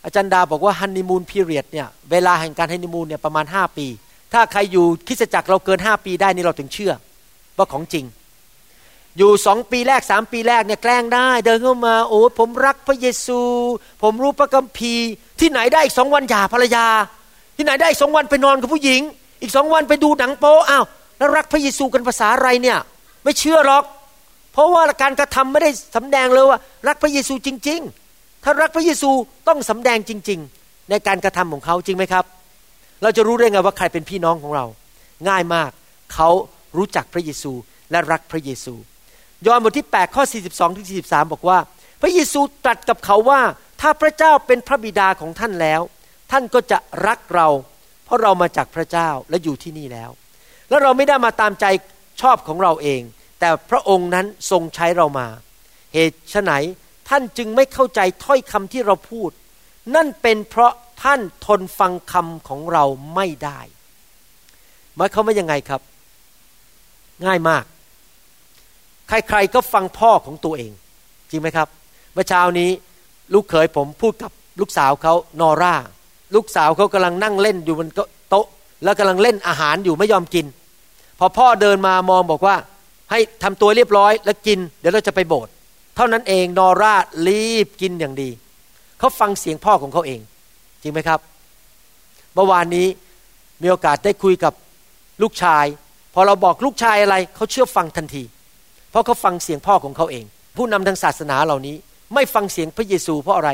[0.05, 3.87] อาจารย์ดาบอกว่าฮันนีมูนพีเรียดเนี่ยเวลาแห่งการฮันนีมูนเนี่ยประมาณห้าปี
[4.33, 6.93] ถ้าใครอยู่คริสตจักรเราเกินห้าปีได้นี่เราถึงเชื่อ
[7.57, 8.05] ว่าของจริง
[9.17, 13.41] อยู่สองปีแรกสามปีแรกเนี่ยแกล้งได้ เดินเข้ามาโอ้ผมรักพระเยซู
[14.03, 16.85] ผมรู้พระคัมภีร์ ที่ไหนได้อีกสองวันหย่าภรรยา
[17.57, 19.01] ที่ไหนได้อีกสองวันไปนอนกับผู้หญิง
[19.41, 20.85] อีกสองวันไปดูหนังโป๊อ้าว
[21.17, 22.77] แล้วรักพระเยซูกันภาษาอะไรเนี่ย
[23.23, 23.83] ไม่เชื่อหรอก
[24.53, 27.79] เพราะว่าการกระทำไม่ได้สำแดงเลยว่า รักพระเยซูจริง
[28.11, 29.09] ๆ ถ้ารักพระเยซู
[29.47, 32.25] ต้องสำแดงจริง ๆ ในการกระทำของเขาจริงไหมครับ
[33.01, 34.65] เราจะรู้ได้ไงว่าใครเป็นพี่น้องของเรา
[35.29, 35.71] ง่ายมาก
[36.13, 36.29] เขา
[36.77, 37.51] รู้จักพระเยซู
[37.91, 38.73] และรักพระเยซู
[39.45, 41.57] ยอห์นบทที่8ข้อ42ถึง43 บอกว่า
[42.01, 43.41] พระเยซูตรัสกับเขาว่า
[43.81, 45.81] ถ้าพระเจ้าเป็นพระบิดาของท่านแล้ว
[46.31, 46.77] ท่านก็จะ
[47.07, 47.47] รักเรา
[48.05, 50.11] เพราะเรามาจากพระเจ้าและอยู่ที่นี่แล้ว
[50.69, 51.65] และเราไม่ได้มาตามใจ
[52.21, 53.01] ชอบของเราเอง
[53.39, 55.27] แต่พระองค์นั้นทรงใช้เรามา
[55.93, 56.51] เหตุไฉน
[57.09, 59.31] ท่านจึงไม่เข้าใจถ้อยคำที่เราพูด
[59.95, 60.71] นั่นเป็นเพราะ
[61.03, 62.83] ท่านทนฟังคำของเรา
[63.15, 63.59] ไม่ได้
[64.95, 65.81] หมายเขามว่ายังไงครับ
[67.25, 67.63] ง่ายมาก
[69.09, 70.71] ใครๆก็ฟังพ่อของตัวเอง
[71.29, 71.67] จริงไหมครับ
[72.13, 72.69] เมื่อเช้านี้
[73.33, 75.75] ลูกเขยผมพูดกับลูกสาวเขานอร่า
[76.35, 77.89] ลูกสาวเขากำลังนั่งเล่นอยู่บน
[78.29, 78.45] โต๊ะ
[78.83, 80.45] แล้วกำลังเล่นอาหารอยู่ไม่ยอมกิน
[81.19, 82.55] พอพ่อเดินมามองบอกว่า
[83.11, 85.51] ให้ทำตัวเรียบร้อยแล้วกิน เดี๋ยวเราจะไปโบสถ์
[85.95, 86.93] เท่านั้นเองนอร่า
[87.27, 88.29] รีบกินอย่างดี
[88.99, 90.19] เขาฟังเสียงพ่อของเขาเอง
[90.81, 91.19] จริงไหมครับ
[92.33, 92.87] เมื่อวานนี้
[93.61, 94.53] มีโอกาสได้คุยกับ
[95.21, 95.65] ลูกชาย
[96.13, 98.23] พอเราบอกลูกชายอะไรเขาเชื่อฟังทันที
[98.91, 100.25] เพราะเขาฟังเสียงพ่อของเขาเอง
[100.57, 101.75] ผู้นำทางศาสนาเหล่านี้
[102.13, 103.51] ไม่ฟังเสียงพระเยซูเพราะอะไร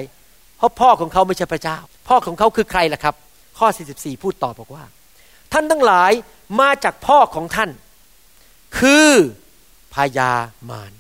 [0.58, 1.78] เพราะพ่อของเขาไม่ใช่พระเจ้า
[2.08, 3.16] พ่อของเขาคือใครล่ะครับ
[3.60, 4.84] ข้อ 44 พูดต่อบอกว่า
[5.54, 6.12] ท่านทั้งหลาย
[6.60, 7.70] มาจากพ่อของท่าน
[8.80, 9.12] คือ
[9.94, 10.34] พยา
[10.70, 10.92] มาร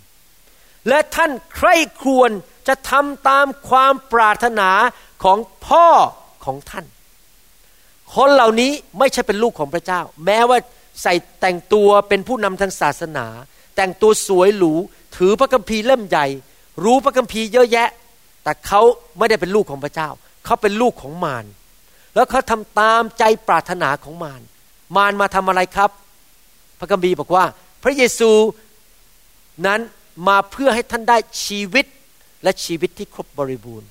[0.89, 1.69] และท่านใคร
[2.01, 2.31] ควญ
[2.67, 4.69] จะทำตามความปรารถนา
[5.23, 5.87] ของพ่อ
[6.45, 6.85] ของท่าน
[8.15, 10.57] คนเหล่านี้ไม่ใช่เป็นลูกของพระเจ้า แม้ว่า
[11.01, 13.25] ใส่แต่งตัวเป็นผู้นำทางศาสนา
[13.75, 14.73] แต่งตัวสวยหรู
[15.15, 16.25] ถือพระคัมภีร์เล่มใหญ่
[16.83, 17.89] รู้พระคัมภีร์เยอะแยะ
[18.43, 18.81] แต่เขา
[19.17, 20.09] ไม่ได้เป็นลูกของพระเจ้า
[20.45, 21.45] เขาเป็นลูกของมาร
[22.15, 24.41] แล้วเขาทำตามใจปรารถนาของมาร
[24.95, 25.89] มารมาทำอะไรครับ
[26.79, 27.45] พระคัมภีร์บอกว่า
[27.83, 28.31] พระเยซู
[29.65, 29.79] นั้น
[30.27, 31.85] มาเพื่อให้ท่านได้ชีวิต
[32.43, 33.89] และชีวิตที่ครบบริบูรณ์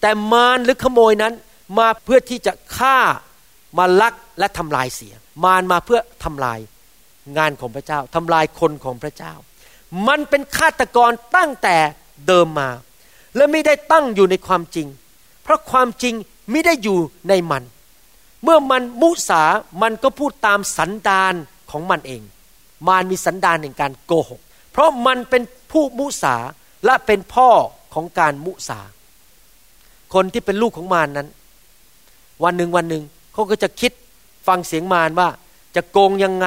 [0.00, 1.34] แต่มารหรือขโมยนั้น
[1.78, 2.98] มาเพื่อที่จะฆ่า
[3.78, 6.58] มาลักและทำลายเสีย มารมาเพื่อทำลาย
[7.36, 9.32] งานของพระเจ้าทำลายคนของพระเจ้า
[10.08, 11.76] มันเป็นฆาตกรตั้งแต่
[12.26, 12.70] เดิมมา
[13.36, 14.86] และไม่ได้ตั้งอยู่ในความจริง
[15.42, 16.14] เพราะความจริง
[16.50, 16.98] ไม่ได้อยู่
[17.28, 17.64] ในมัน
[18.42, 19.42] เมื่อมันมุสา
[19.82, 21.34] มันก็พูดตามสันดาน
[21.70, 22.22] ของมันเอง
[22.86, 24.40] มารมีสันดานในการโกหก
[24.72, 26.36] เพราะมันเป็นผู้มุสา
[26.84, 27.48] และเป็นพ่อ
[27.94, 28.80] ของการมุสา
[30.14, 31.28] คนที่เป็นลูกของมารนนั้น
[32.44, 33.02] วันหนึ่งวันหนึ่ง
[33.32, 33.92] เขาก็จะคิด
[34.46, 35.28] ฟังเสียงมารว่า
[35.76, 36.46] จะโกงยังไง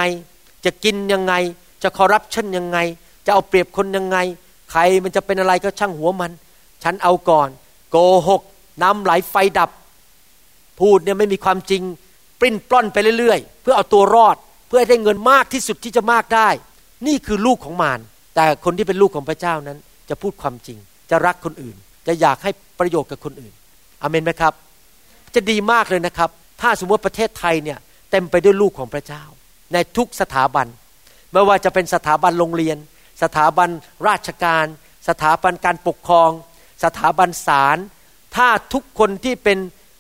[0.65, 1.33] จะกินยังไง
[1.83, 2.77] จะคอร์รัปชันยังไง
[3.25, 4.17] จะเอาเปรียบคนยังไง
[4.71, 6.31] ใครมันจะเป็นอะไรก็ช่างหัวมัน
[6.83, 7.49] ฉันเอาก่อน
[7.91, 7.97] โก
[8.27, 8.41] หก
[8.81, 9.69] น้ำไหลไฟดับ
[10.79, 11.81] พูดเนี่ยไม่มีความจริง
[12.39, 14.35] ปริ้นปล้อนไปเรื่อยๆ เพื่อเอาตัวรอด
[14.67, 16.49] เพื่อให้ได้เงินมากที่สุดที่จะมากได้
[17.07, 17.99] นี่คือลูกของมาร
[18.35, 19.77] แต่คนที่เป็นลูกของพระเจ้านั้น
[20.09, 20.77] จะพูดความจริง
[21.11, 21.75] จะรักคนอื่น
[22.07, 23.53] จะอยากให้ประโยชน์กับคนอื่น
[24.01, 24.53] อเมนไหมครับ
[25.35, 26.29] จะดีมากเลยนะครับ
[26.61, 27.77] ถ้าสมมติประเทศไทยเนี่ย
[28.11, 29.23] เต็มไปด้วยลูกของพระเจ้า
[29.73, 30.67] ในทุกสถาบัน
[31.33, 32.77] ไม่ว่าจะเป็นสถาบันโรงเรียน
[33.23, 33.69] สถาบัน
[34.07, 34.65] ราชการ
[35.07, 36.31] สถาบันการปกครอง
[36.83, 37.77] สถาบันศาล
[38.35, 39.57] ถ้าทุกคนที่เป็น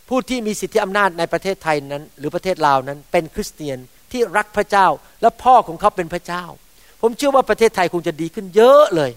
[0.09, 3.77] ผู้ที่มีสิทธิอำนาจในประเทศไทยนั้น หรือประเทศลาวนั้น เป็นคริสเตียน
[4.11, 4.87] ที่รักพระเจ้า
[5.21, 6.43] และพ่อของเขาเป็นพระเจ้า
[7.01, 9.11] ผมเชื่อว่าประเทศไทยคงจะดีขึ้นเยอะเลย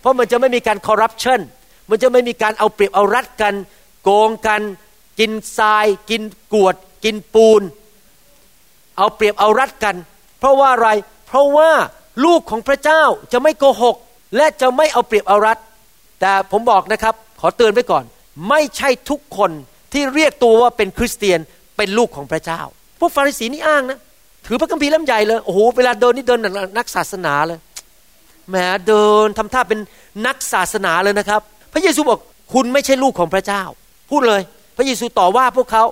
[0.00, 1.40] เพราะมันจะไม่มีการคอร์รัปชัน
[1.90, 3.54] มันจะไม่มีการเอาเปรียบเอารัดกัน
[4.02, 4.62] โกงกัน
[5.18, 6.22] กินทราย กิน
[6.54, 6.74] กวด
[7.04, 7.62] กินปูน
[9.00, 9.96] เอาเปรียบเอารัดกัน
[10.38, 10.88] เพราะว่าอะไร
[11.26, 11.70] เพราะว่า
[12.24, 13.96] ลูกของพระเจ้าจะไม่โกหก
[14.36, 15.58] และจะไม่เอาเปรียบเอารัด
[16.20, 18.04] แต่ผมบอกนะครับ ขอเตือนไว้ก่อน
[18.48, 19.50] ไม่ใช่ทุกคน
[19.92, 21.40] ที่เรียกตัวว่าเป็นคริสเตียน
[21.76, 22.60] เป็นลูกของพระเจ้า
[22.98, 23.98] พวกฟาริสีนี่อ้างนะ
[24.46, 26.40] ถือพระคัมภีร์เล่มใหญ่เลย โอ้โห เวลาเดินนี่เดิน
[26.78, 27.58] นักศาสนาเลย
[28.48, 28.56] แหม
[28.88, 29.80] เดินทำท่าเป็น
[30.26, 31.40] นักศาสนาเลยนะครับ
[31.72, 32.20] พระเยซูบอก
[32.52, 33.62] คุณไม่ใช่ลูกของพระเจ้า
[34.10, 34.40] พูดเลย
[34.76, 35.84] พระเยซูต่อว่าพวกเขา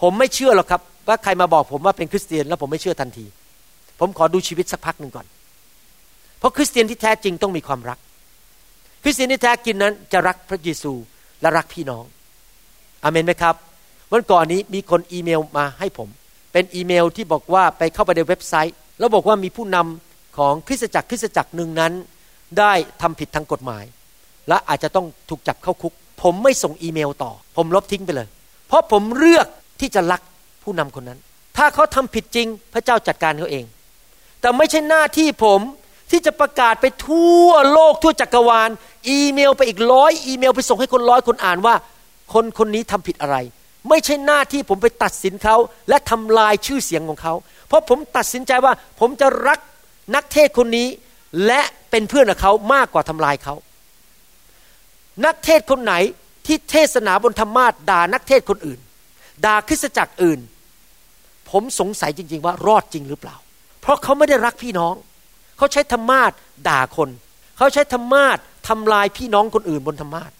[0.00, 3.26] ผมไม่เชื่อหรอกครับ ว่าใครมาบอกผมว่าเป็นคริสเตียนแล้วผมไม่เชื่อทันที
[4.00, 5.26] ผมขอดูชีวิตสักพักหนึ่งก่อน
[6.38, 7.98] เพราะคริสเตียนที่แท้จริงต้องมีความรัก
[9.02, 10.92] คริสเตียนที่แท้จริงนั้นจะรักพระเยซู
[11.40, 12.04] และรักพี่น้อง
[13.04, 13.54] อเมนไหมครับ
[14.12, 16.08] วันก่อนนี้มีคนอีเมลมาให้ผม
[16.52, 21.92] เป็นอีเมลที่บอกว่าไปเข้าไปในเว็บไซต์ แล้วบอกว่ามีผู้นำของคริสตจักรคริสตจักรหนึ่งนั้น
[22.58, 23.84] ได้ทำผิดทางกฎหมาย
[24.48, 25.92] และอาจจะต้องถูกจับเข้าคุก
[26.22, 28.28] ผมไม่ส่งอีเมลต่อ ผมลบทิ้งไปเลย
[28.68, 29.46] เพราะผมเลือก
[29.80, 30.20] ที่จะรัก
[30.66, 31.18] ผู้นำคนนั้น
[31.56, 33.64] ถ้าเขาทำผิดจริง พระเจ้าจัดการเขาเอง
[34.40, 35.60] แต่ไม่ใช่หน้าที่ผม
[36.10, 38.70] ที่จะประกาศไปทั่วโลกทั่วจักรวาล
[39.08, 41.74] อีเมลไปอีกร้อยอีเมลไปส่งให้คนร้อยคนอ่านว่า
[42.32, 43.36] คนคนนี้ทำผิดอะไร
[43.88, 45.56] ไม่ใช่หน้าที่ผมไปตัดสินเขา
[45.88, 47.34] และทำลายชื่อเสียงของเขา
[47.68, 49.58] เพราะผมตัดสินใจว่าผมจะรัก
[50.14, 50.88] นักเทศคนนี้
[51.46, 51.60] และ
[51.90, 53.54] เป็นเพื่อนกับเขามากกว่าทำลายเขา
[55.24, 55.94] นักเทศคนไหน
[56.46, 58.80] ที่เทศนาบนธรรมาทด่านักเทศคนอื่น
[59.44, 60.40] ด่าคริสตจักรอื่น
[61.50, 63.36] ผมสงสัยจริง ๆ ว่ารอดจริงหรือเปล่า
[63.80, 64.94] เพราะเขาไม่ได้รักพี่น้อง
[65.56, 66.32] เขาใช้ธรรมาท
[66.68, 67.08] ด่าคน
[67.56, 68.38] เขาใช้ธรรมาท
[68.68, 70.30] ทำลายพี่น้องคนอื่นบนธรรมาท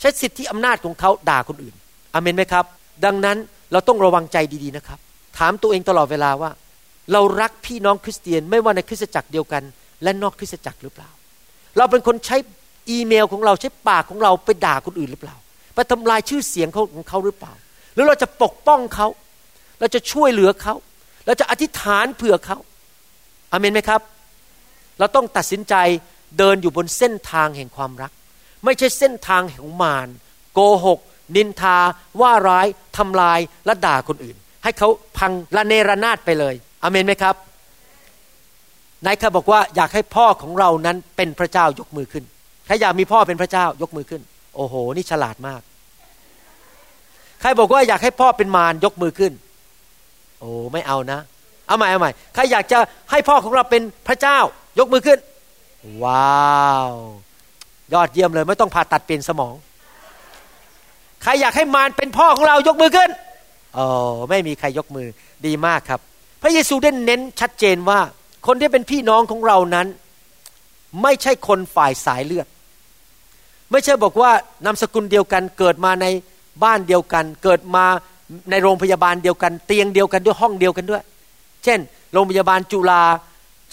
[0.00, 1.74] ใช้สิทธิอำนาจของเขาด่าคนอื่น
[2.14, 2.64] อเมนไหมครับ
[3.04, 3.36] ดังนั้น
[3.72, 4.98] เราต้องระวังใจดีๆนะครับ
[5.38, 6.50] ถามตัวเองตลอดเวลาว่า
[7.12, 9.62] เรารักพี่น้องคริสเตียนไม่ว่าในคริสตจักรเดียวกัน
[10.02, 11.10] และนอกคริสตจักรหรือเปล่า
[11.78, 12.36] เราเป็นคนใช้
[12.90, 15.36] อีเมลของเราใช้ปากของเราไปด่าคนอื่นหรือเปล่า
[15.74, 17.52] ไปทำลายชื่อเสียงของเขาหรือเปล่า
[17.94, 19.06] หรือเราจะปกป้องเขา
[19.80, 20.74] เราจะช่วยเหลือเขา
[21.26, 22.58] เราจะอธิษฐานเผื่อเขา
[23.52, 24.00] อเมนไหมครับ
[24.98, 25.74] เราต้องตัดสินใจ
[26.38, 28.12] เดินอยู่บนเส้นทางแห่งความรัก
[28.64, 30.08] ไม่ใช่เส้นทางแห่งมาร
[30.52, 30.98] โกหก
[31.36, 31.78] นินทา
[32.20, 32.66] ว่าร้าย
[32.96, 37.34] ทำลายและด่าคนอื่น ให้เขาพังละเนระนาดไปเลยอเมนไหมครับ
[39.06, 42.24] นายข้าบอกว่าอยากให้พ่อของเรานั้นเป็นพระเจ้ายกมือขึ้น
[42.66, 44.22] ใครอยากมีพ่อเป็นพระเจ้ายกมือขึ้น
[44.56, 45.62] โอ้โห นี่ฉลาดมาก
[47.40, 49.32] ใครบอกว่าอยากให้พ่อเป็นมารยกมือขึ้น
[50.44, 51.20] อ้ไม่เอานะ
[51.66, 52.78] เอาใหม่เอาใหม่ใครอยากจะ
[53.10, 54.38] ให้พ่อของเราเป็นพระเจ้า
[54.78, 55.18] ยกมือขึ้น
[56.04, 56.92] ว้าว
[57.92, 59.54] ยอดเยี่ยมเลยไม่ต้องผ่าตัดเปลี่ยนสมอง
[61.22, 63.10] ใครอยากให้มารเป็นพ่อของเรายกมือขึ้น
[63.74, 63.84] โอ้
[64.30, 65.08] ไม่มีใครยกมือ
[65.46, 66.00] ดีมากครับ
[66.42, 68.00] พระเยซูได้เน้นชัดเจนว่า
[68.46, 69.86] คนที่เป็นพี่น้องของเรานั้น
[71.02, 72.46] ไม่ใช่คนฝ่ายสายเลือด
[73.70, 74.30] ไม่ใช่บอกว่า
[74.64, 76.06] นามสกุลเดียวกัน เกิดมาใน
[76.64, 77.86] บ้านเดียวกัน เกิดมา
[78.50, 81.02] ในโรงพยาบาลเดียวกัน เตียงเดียวกันด้วยห้องเดียวกันด้วย
[81.64, 81.78] เช่น
[82.12, 83.02] โรงพยาบาลจุฬา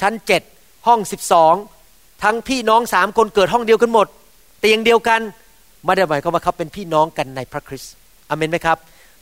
[0.02, 0.42] ชั้นเจ็ด
[0.88, 1.54] ห้องสิบสอง
[2.24, 4.08] ทั้งพี่น้องสามคนเกิดห้องเดียวกันหมด
[4.62, 5.22] เตียงเดียวกัน
[5.86, 7.94] ไม่ได้หมายความว่าเขาเป็นพี่น้องกันในพระคริสต์
[8.30, 8.78] อเมนไหมครับ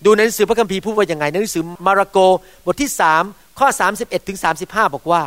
[0.05, 2.17] ดูในหนังสือพระคัมภีร์พูดว่าอย่างไงในหนังสือมาระโก
[2.65, 3.23] บทที่สาม
[3.59, 3.67] ข้อ
[3.97, 5.21] 31ถึง35บอกว่า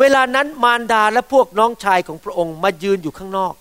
[0.00, 3.54] เวลานั้นมารดาและพวกน้องชายของพระองค์มายืนอยู่ข้างนอก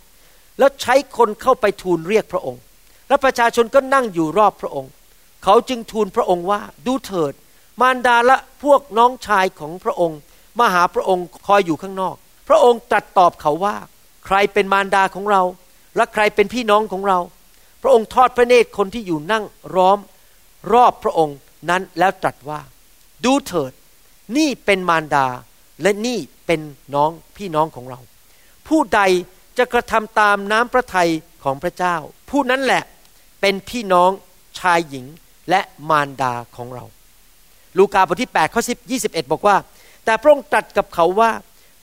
[0.60, 2.62] แล้วใช้คนเข้าไปทูลเรียกพระองค์
[3.08, 4.92] และประชาชนก็นั่งอยู่รอบพระองค์
[5.48, 7.34] เขาจึงทูลพระองค์ว่าดูเถิด
[7.82, 10.20] มารดาและพวกน้องชายของพระองค์
[10.60, 12.16] มาหาพระองค์คอยอยู่ข้างนอก
[12.48, 13.76] พระองค์ตรัสตอบเขาว่า
[14.26, 15.42] ใครเป็นมารดาของเรา
[15.96, 17.20] และใครเป็นพี่น้องของเรา
[17.82, 19.44] พระองค์ทอดพระเนตรคนที่อยู่นั่ง
[19.76, 19.98] ร้อม
[20.74, 21.38] รอบพระองค์
[21.70, 22.60] นั้นแล้วตรัสว่า
[23.26, 23.72] ดูเถิด
[24.38, 25.28] นี่เป็นมารดา
[25.82, 26.62] และนี่เป็น
[26.96, 28.00] น้องพี่น้องของเรา
[28.68, 29.02] ผู้ใด
[29.58, 31.10] จะกระทำตามน้ำพระทัย
[31.44, 31.96] ของพระเจ้า
[32.30, 32.84] ผู้นั้นแหละ
[33.42, 34.12] เป็นพี่น้อง
[34.60, 35.06] ชายหญิง
[35.50, 36.84] และมารดาของเรา
[37.78, 39.56] ลูกาบทที่8ข้อ10 21 บอกว่า
[40.06, 41.32] แต่พระองค์ตรัสกับเขาว่า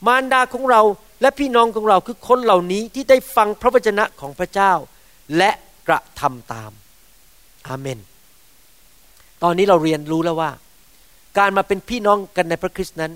[0.07, 0.81] มารดาของเรา
[1.21, 4.73] และพี่น้องของเราคือคนเหล่านี้ที่ได้ฟังพระวจนะของพระเจ้า
[5.37, 5.51] และ
[5.87, 6.71] กระทำตาม
[7.67, 7.99] อาเมน
[9.43, 10.51] ตอนนี้เราเรียนรู้แล้วว่า
[11.37, 13.11] การมาเป็นพี่น้องกันในพระคริสต์นั้น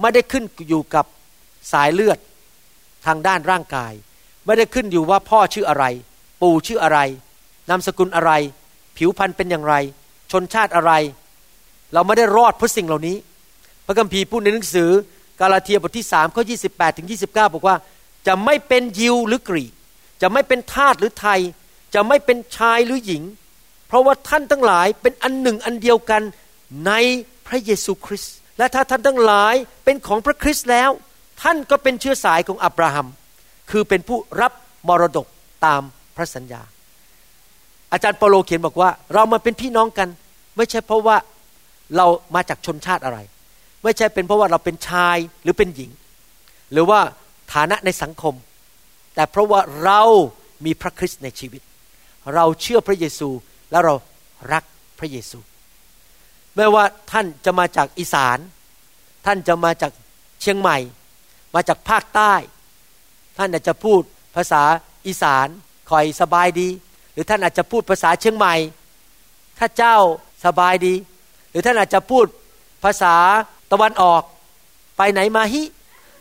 [0.00, 1.04] ไม่ได้ขึ้นอยู่กับ
[1.72, 2.18] สายเลือด
[3.06, 3.92] ทางด้านร่างกาย
[4.46, 5.84] ไม่ได้ขึ้นอยู่ว่าพ่อชื่ออะไร
[6.42, 6.98] ปู่ชื่ออะไร
[7.68, 8.32] นามสกุลอะไร
[9.00, 9.74] ผิวพรรณเป็นอย่างไร
[10.32, 10.92] ชนชาติอะไร
[11.94, 13.16] เราไม่ได้รอดเพราะสิ่งเหล่านี้
[13.86, 14.90] พระคัมภีร์พูดในหนังสือ
[15.40, 17.76] กาลาเทียบทที่3ข้อ28ถึง29บอกว่า
[18.26, 19.72] จะไม่เป็นยิวหรือกรีก
[20.22, 21.40] จะไม่เป็นทาสหรือไทย
[21.94, 23.22] จะไม่เป็นชายหรือหญิง
[23.88, 26.22] เพราะว่าท่านทั้งหลายเป็นอันหนึ่งอันเดียวกัน
[26.86, 26.92] ใน
[27.46, 30.90] พระเยซูคริสต์และถ้าท่านทั้งหลายเป็นของพระคริสต์แล้ว
[31.42, 33.06] ท่านก็เป็นเชื้อสายของอับราฮัม
[33.70, 34.52] คือเป็นผู้รับ
[34.88, 35.26] มรดก
[35.66, 35.82] ตาม
[36.16, 36.62] พระสัญญา
[37.92, 40.08] อาจารย์เปโลเขียนบอกว่า เรามาเป็นพี่น้องกัน
[40.56, 41.16] ไม่ใช่เพราะว่า
[41.96, 43.18] เรามาจากชนชาติอะไร
[43.82, 45.90] ไม่ใช่เป็นเพราะว่าเราเป็นชายหรือเป็นหญิง
[46.72, 47.00] หรือว่า
[47.52, 48.34] ฐานะในสังคม
[49.14, 50.02] แต่เพราะว่าเรา
[50.64, 51.62] มีพระคริสต์ในชีวิต
[52.34, 53.28] เราเชื่อพระเยซู
[53.70, 53.94] และเรา
[54.52, 54.64] รัก
[54.98, 55.38] พระเยซู
[56.56, 58.38] ไม่ว่าท่านจะมาจากอีสาน
[59.26, 59.92] ท่านจะมาจาก
[60.40, 60.78] เชียงใหม่
[61.54, 62.34] มาจากภาคใต้
[63.38, 64.00] ท่านอาจจะพูด
[64.36, 64.62] ภาษา
[65.06, 65.48] อีสาน
[65.90, 66.68] คอยสบายดี
[67.12, 68.54] หรือท่านอาจจะพูดภาษาเชียงใหม่
[69.58, 69.96] ข้าเจ้า
[70.44, 70.94] สบายดี
[71.50, 72.24] หรือท่านอาจจะพูด
[72.84, 73.14] ภาษา
[73.72, 74.22] ตะวันออก
[74.96, 75.62] ไปไหนมาฮิ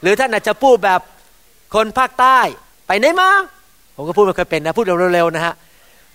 [0.02, 1.02] หรือท่านอาจจะพูดแบบ
[1.76, 2.40] คนภาคใต้
[2.88, 3.30] ไปไหนมา
[3.96, 5.54] ผมก็พูดไม่เคยเป็นนะพูดเร็วๆนะฮะ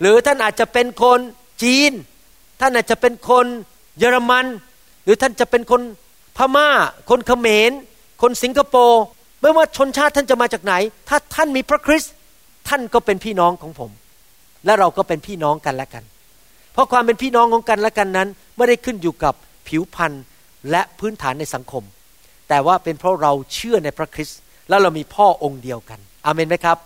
[0.01, 1.19] หรือท่านอาจจะเป็นคน
[1.63, 1.91] จีน
[2.61, 3.45] ท่านอาจจะเป็นคน
[3.99, 4.45] เยอรมัน
[5.03, 5.81] หรือท่านจะเป็นคน
[6.37, 6.67] พมา่า
[7.09, 7.71] คนเขมร
[8.21, 9.03] คนสิงคโปร์
[9.41, 10.73] ไม่ว่าชนชาติท่านจะมาจากไหน
[11.09, 12.13] ถ้าท่านมีพระคริสต์
[12.67, 13.91] ท่านก็เป็นพี่น้องของผม
[14.65, 16.03] และเราก็เป็นพี่น้องกันและกัน
[16.73, 19.33] เพราะความเป็นพี่น้องของกันและกันนั้น ไม่ได้ขึ้นอยู่กับ
[19.67, 20.13] ผิวพรรณ
[20.71, 21.83] และพื้นฐานในสังคม
[22.49, 24.39] แต่ว่าเป็นเพราะเราเชื่อในพระคริสต์
[24.69, 26.77] แล้วเรามีพ่อองค์เดียวกันอเมนไหมครับ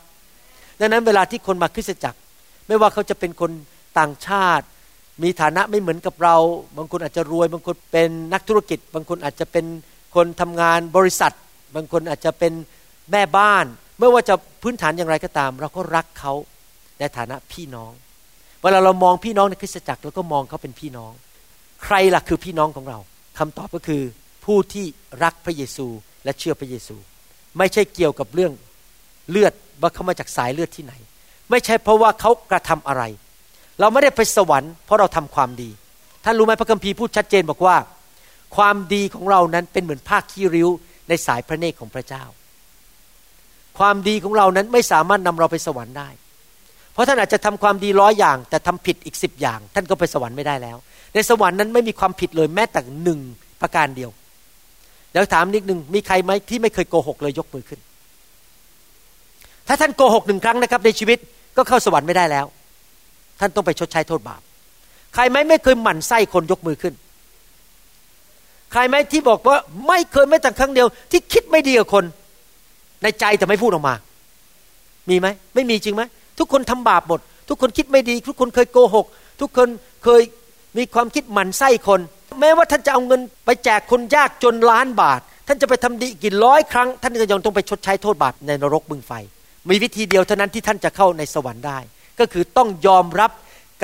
[0.80, 2.20] ดังนั้นเวลาที่คนมาคริสตจักร
[2.68, 3.52] ไม่ว่าเขาจะเป็นคน
[4.00, 4.66] ต่างชาติ
[5.24, 6.36] มีฐานะไม่เหมือนกับเรา
[6.78, 9.66] บางคนอาจจะรวย บางคนเป็นนักธุรกิจ บางคนอาจจะเป็น
[10.16, 11.34] คนทำงานบริษัท
[11.76, 12.54] บางคนอาจจะเป็น
[13.12, 13.66] แม่บ้าน
[14.00, 16.34] ไม่ว่าจะพื้นฐานอย่างไรก็ตาม เราก็รักเขา
[17.00, 17.91] ในฐานะพี่น้อง
[18.62, 21.12] เวลาเรามองพี่น้องในคริสตจักรเราก็มองเขาเป็นพี่น้อง
[21.84, 23.00] ใครล่ะคือพี่น้องของเรา
[23.39, 24.02] คำตอบก็คือ
[24.45, 24.86] ผู้ที่
[25.24, 25.88] รักพระเยซู
[26.24, 26.95] และเชื่อพระเยซู
[27.58, 28.52] ไม่ใช่เกี่ยวกับเรื่อง
[29.30, 30.93] เลือดว่าเขามาจากสายเลือดที่ไหน
[31.50, 33.04] ไม่ใช่เพราะว่าเขากระทำอะไร
[33.80, 35.70] เราไม่ได้ไปสวรรค์เพราะเราทำความดี
[36.24, 37.76] ท่านรู้ไหมพระคัมภีร์พูดชัดเจนบอกว่า
[38.56, 40.70] ความดีของเรานั้นเป็นเหมือนผ้าขี้ริ้ว
[41.10, 42.24] ในสายพระเนตรของพระเจ้า
[43.80, 46.10] ความดีของเรานั้นไม่สามารถนำเราไปสวรรค์ได้
[47.00, 50.78] ราะท่านอาจจะทำความดีร้อยอย่าง แต่ทำผิดอีกสิบอย่าง ท่านก็ไปสวรรค์ไม่ได้แล้ว
[51.14, 53.20] ในสวรรค์นั้นไม่มีความผิดเลยแม้แต่หนึ่ง
[53.62, 54.10] ประการเดียว
[55.12, 57.80] เดี๋ยวถามนิดหนึ่งมีใครไหมที่ไม่เคยโกหกเลยยกมือขึ้น
[59.68, 61.18] ถ้าท่านโกหกหนึ่งครั้งนะครับ ในชีวิต
[61.58, 62.45] ก็เข้าสวรรค์ไม่ได้แล้ว
[63.39, 64.41] ท่านต้องไปชดใช้โทษบาป
[65.14, 66.93] ใครไหมไม่เคยหมั่นไส้คนยกมือขึ้น
[68.72, 72.04] ใครไหมที่บอกว่าไม่เคยแม้แต่ครั้งเดียว ที่คิดไม่ดีกับคน
[73.04, 73.95] ในใจแต่ไม่พูดออกมา
[75.10, 76.04] มีไหมไม่มีจริงไหม
[76.40, 77.20] ทุกคนทำบาปหมด
[77.50, 79.06] ทุกคนคิดไม่ดี ทุกคนเคยโกหก
[79.42, 79.70] ทุกคน
[80.04, 80.22] เคย
[80.78, 82.00] มีความคิดหมั่นไส้คน
[82.40, 89.12] แม้ว่าท่านจะเอาเงินไปแจกคนยากจนล้านบาท ท่านจะไปทำดีกี่ร้อยครั้ง ท่านก็ยังต้องไปชดใช้โทษบาปในนรกบึงไฟ
[89.70, 91.80] มีวิธีเดียวเท่านั้นที่ท่านจะเข้าในสวรรค์ได้
[92.20, 93.32] ก็คือต้องยอมรับ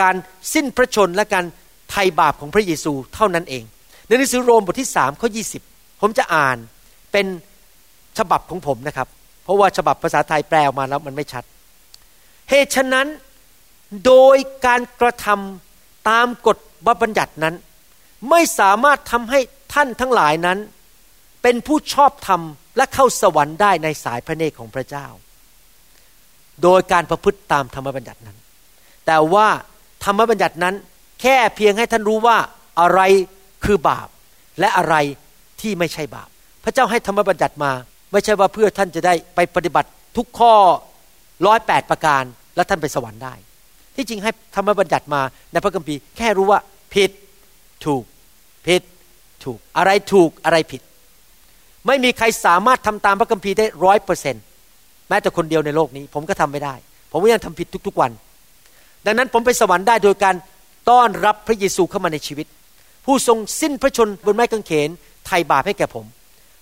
[0.01, 0.15] การ
[0.53, 1.45] สิ้นพระชนและการ
[1.91, 3.63] ไถ่บาปของพระเยซูเท่านั้นเอง
[4.07, 5.43] ในหนังสือโรมบทที่สามข้อยี
[6.01, 6.57] ผมจะอ่าน
[7.11, 7.25] เป็น
[8.17, 9.07] ฉบับของผมนะครับ
[9.43, 11.43] เพราะว่าฉบับภาษาไทยแปลออกมาแล้วมันไม่ชัด
[12.49, 13.07] เหตุฉะนั้น
[14.05, 16.57] โดยการกระทำตามกฎ
[17.01, 17.55] บัญญัตินั้น
[18.29, 19.39] ไม่สามารถทำให้
[19.73, 20.57] ท่านทั้งหลายนั้น
[21.41, 22.41] เป็นผู้ชอบธรรม
[22.77, 25.07] และเข้าสวรรค์ได้ในสายพระเนตรของพระเจ้า
[26.63, 28.37] โดยการประพฤติตามธรรมบัญญัตินั้น
[29.05, 29.47] แต่ว่า
[30.03, 30.75] ธรรมบัญญัตินั้น
[31.21, 32.37] แค่เพียงให้ท่านรู้ว่า
[32.81, 33.01] อะไร
[33.65, 34.07] คือบาป
[34.59, 34.95] และอะไร
[35.61, 36.29] ที่ไม่ใช่บาป
[36.63, 37.71] พระเจ้าให้ธรรมบัญญัติมา
[38.11, 40.53] ไม่ใช่ว่าเพื่อท่านจะได้ไปปฏิบัติทุกข้อ
[41.47, 42.23] ร้อยแปดประการ
[42.55, 43.33] แล้วท่านไปสวรรค์ได้
[43.95, 45.21] ที่จริงให้ธรรมบัญญัติมา
[45.51, 46.59] ในพระคัมภีร์แค่รู้ว่า
[46.93, 47.11] ผิด
[47.85, 48.03] ถูก
[48.67, 48.81] ผิด
[49.43, 50.81] ถูกอะไรถูกอะไรผิด
[51.87, 54.43] ไม่มีใครสามารถทำตามพระคัมภีร์ได้ร้อยเปอร์เซ็นต์
[55.09, 56.75] แม้แต่คนเดียวในโลกนี้ ผมก็ทำไม่ได้
[57.11, 58.11] ผมก็ยังทำผิดทุกๆวัน
[59.05, 60.35] ดังนั้นผมไปสวรรค์ได้โดยการ
[60.89, 62.47] ต้อนรับพระเยซูเข้ามาในชีวิต
[63.05, 64.89] ผู้ทรงสิ้นพระชนบนไม้กางเขน
[65.25, 66.05] ไถ่บาปให้แก่ผม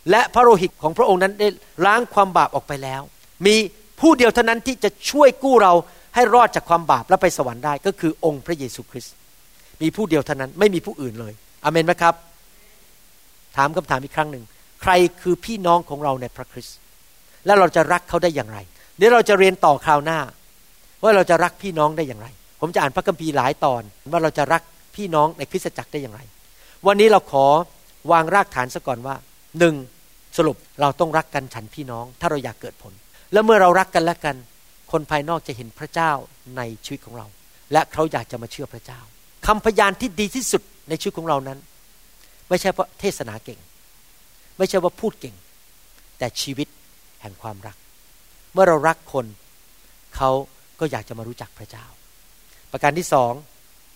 [0.09, 1.47] และพระโลหิตของพระองค์นั้นได้
[1.85, 3.01] ล้างความบาปออกไปแล้ว
[3.45, 3.55] มี
[4.03, 5.73] ผู้เดียวเท่านั้นที่จะช่วยกู้เรา
[6.15, 9.13] ให้รอดจากความบาปและไปสวรรค์ได้ก็คือองค์พระเยซูคริสต์
[9.81, 11.33] มีผู้เดียวเท่านั้นไม่มีผู้อื่นเลย
[11.63, 12.15] อเมนไหมครับ
[13.57, 14.43] ถามคำถามอีกครั้งหนึ่ง
[14.81, 14.91] ใคร
[15.21, 16.77] คือพี่น้องของเราในพระคริสต์
[17.45, 18.57] และเราจะรักเขาได้อย่างไร
[18.97, 20.19] เดี๋ยวเราจะเรียนต่อคราวหน้า
[21.03, 22.27] ว่าเราจะรักพี่น้องได้อย่างไร
[22.61, 23.81] ผมจะอ่านพระคัมภีร์หลายตอน
[24.11, 24.61] ว่าเราจะรัก
[24.95, 26.21] พี่น้องในคริสตจักรได้อย่างไร
[26.87, 27.45] วันนี้เราขอ
[28.11, 29.15] วางรากฐานซะก่อนว่า
[29.59, 29.75] หนึ่ง
[30.37, 32.93] สรุปเราต้องรักกันฉันพี่น้อง ถ้าเราอยากเกิดผล
[33.33, 34.35] แล้วเมื่อเรารักกันและกัน
[34.91, 36.11] คนภายนอกจะเห็นพระเจ้า
[36.57, 37.27] ในชีวิตของเรา
[37.73, 38.99] และเขาอยากจะมาเชื่อพระเจ้า
[39.47, 41.59] คำพยานที่ดีที่สุดในชีวิตของเรานั้น
[42.49, 43.59] ไม่ใช่เพราะเทศนาเก่ง
[44.57, 45.35] ไม่ใช่ว่าพูดเก่ง
[46.17, 46.67] แต่ชีวิต
[47.21, 47.77] แห่งความรัก
[48.53, 49.25] เมื่อเรารักคน
[50.15, 50.29] เขา
[50.79, 51.85] ก็อยากจะมารู้จักพระเจ้า
[52.71, 53.31] ประการที่สอง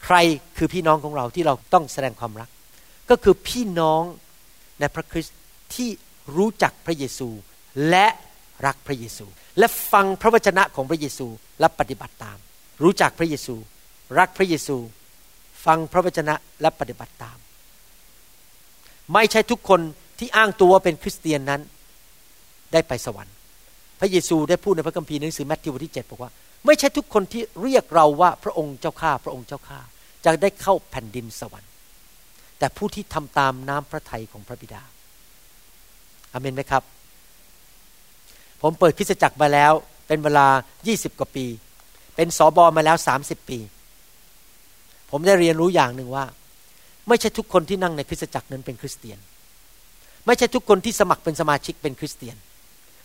[0.06, 0.16] ใคร
[0.58, 2.50] คือพี่น้องของเราที่เราต้องแสดงความรัก
[3.10, 4.04] ก็คือพี่น้อง
[4.80, 5.38] ในพระคริสต์
[5.76, 5.90] ที่
[6.38, 7.30] รู้จักพระเยซู
[7.90, 8.08] และ
[8.66, 9.26] รักพระเยซู
[9.60, 11.28] และฟังพระวจนะของพระเยซู
[11.60, 12.38] และปฏิบัติตาม
[12.84, 13.56] รู้จักพระเยซู
[14.20, 14.78] รักพระเยซู
[15.66, 17.38] ฟังพระวจนะและปฏิบัติตาม
[19.14, 19.82] ไม่ใช่ทุกคน
[20.20, 21.62] ที่อ้างตัวว่าเป็นคริสเตียนนั้น
[22.74, 23.36] ได้ไปสวรรค์
[24.00, 26.32] พระเยซูได้พูดในพระคัมภีร์หนังสือแมทธิวบทที่7บอกว่า
[26.66, 29.80] ไม่ใช่ทุกคนที่เรียกเราว่าพระองค์เจ้าข้าพระองค์เจ้าข้า
[30.26, 31.72] จะได้เข้าแผ่นดินสวรรค์
[32.60, 34.82] แต่ผู้ที่ทำตามน้ำพระทัยของพระบิดา
[36.34, 36.84] อเมนไหมครับ
[38.62, 39.72] ผมเปิดคริสตจักรมาแล้ว
[40.08, 40.48] เป็นเวลา
[40.84, 41.46] 20 กว่าปี
[42.16, 43.60] เป็นสอบอมาแล้ว 30 ปี
[45.12, 46.26] ผมได้เรียนรู้อย่างหนึ่งว่า
[47.08, 49.18] ไม่ใช่ทุกคนที่นั่งในคริสตจักรนั้นเป็นคริสเตียน
[50.26, 52.36] ไม่ใช่ทุกคนที่สมัครเป็นสมาชิกเป็นคริสเตียน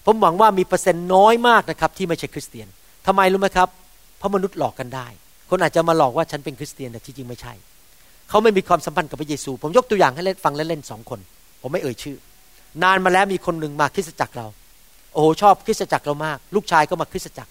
[0.06, 2.68] ผมหวังว่ามีเปอร์เซ็นต์น้อยมากนะครับ ที่ไม่ใช่คริสเตียน
[3.06, 3.68] ทำไมรู้ไหมครับ
[4.18, 5.06] เพราะมนุษย์หลอกกันได้
[5.50, 7.52] คนอาจจะมาหลอกว่าฉันเป็นคริสเตียนแต่ที่จริงไม่ใช่
[8.28, 11.20] เขาไม่มีความสัมพันธ์กับพระเยซู ผมยกตัวอย่างให้เล่นฟังเล่นๆสองคน
[11.62, 12.16] ผมไม่เอ่ยชื่อ
[12.82, 14.46] นานมาแล้วมีคนหนึ่งมาคริสตจักรเรา
[15.12, 17.50] โอ้โหชอบคริสตจักรเรามาก ลูกชายก็มาคริสตจักร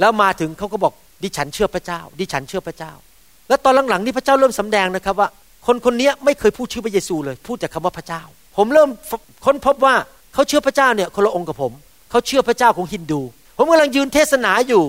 [0.00, 0.92] แล้วมาถึงเขาก็บอก
[1.22, 2.92] ดิฉันเชื่อพระเจ้า ดิฉันเชื่อพระเจ้า
[3.48, 5.28] แล้วตอนหลังๆนี่พระเจ้าเริ่มสำแดงนะครับว่า
[5.66, 8.22] คนคนนี้ไม่เคยพูดชื่อพระเยซูเลย พูดแต่คาว่าพระเจ้า
[8.56, 8.88] ผมเริ่ม
[9.44, 9.94] ค้นพบว่า
[10.34, 11.72] เขาเชื่อพระเจ้าเนี่ยคนละองค์กับผม
[12.10, 13.20] เขาเชื่อพระเจ้าของฮินดู
[13.56, 14.84] ผมกำลังยืนเทศนาอยู่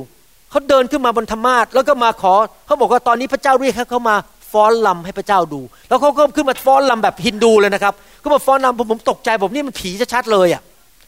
[0.50, 2.34] เขาเดินขึ้นมาบนธรรมาทแล้วก็มาขอ
[2.66, 4.16] เขาบอกว่าตอนนี้พระเจ้าเรียกให้เขามา
[4.52, 7.94] ฟ้อนลำให้พระเจ้าดู แล้วเขาก็ขึ้นมาฟ้อนลำแบบฮินดูเลยนะครับ
[8.24, 10.62] ก็มาฟ้อนลำผมผมตกใจผมนี่มันผีชัดเลยอะ่ะ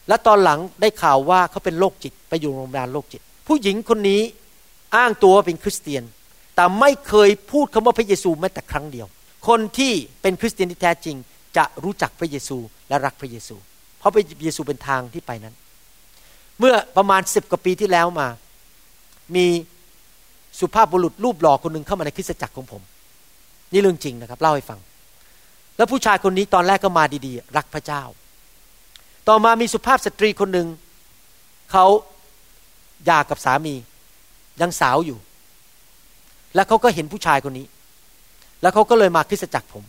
[0.08, 4.20] แล้วตอนหลังได้ข่าวว่าเขาเป็นโรคจิตไปอยู่โรงพยาบาลโรคจิต ผู้หญิงคนนี้
[4.96, 6.02] อ้างตัวเป็นคริสเตียน
[6.54, 9.06] แต่ไม่เคยพูดคำว่าพระเยซูแม้แต่ครั้งเดียว
[9.48, 9.92] คนที่
[10.22, 11.16] เป็นคริสเตียนที่แท้จริง
[11.56, 13.56] จะรู้จักพระเยซูและรักพระเยซู
[13.98, 15.54] เพราะพระเยซูเป็นทางที่ไปนั้น
[16.58, 18.28] เมื่อประมาณสิบกว่าปีที่แล้วมา
[19.36, 19.46] มี
[20.60, 22.82] สุภาพบุรุษรูปหล่อคนหนึ่งเข้ามาในคริสตจักรของผม
[23.72, 24.78] นี่เรื่องจริงนะครับ เล่าให้ฟัง
[25.76, 28.02] แล้วผู้ชายคนนี้ตอนแรกก็มาดีๆ รักพระเจ้า
[29.28, 30.68] ต่อมามีสุภาพสตรีคนหนึ่ง
[31.72, 31.86] เขา
[33.04, 33.74] หย่ากับสามี
[34.60, 35.18] ยังสาวอยู่
[36.54, 37.66] แล้วเขาก็เห็นผู้ชายคนนี้
[38.62, 39.84] แล้วเขาก็เลยมาคริสตจักรผม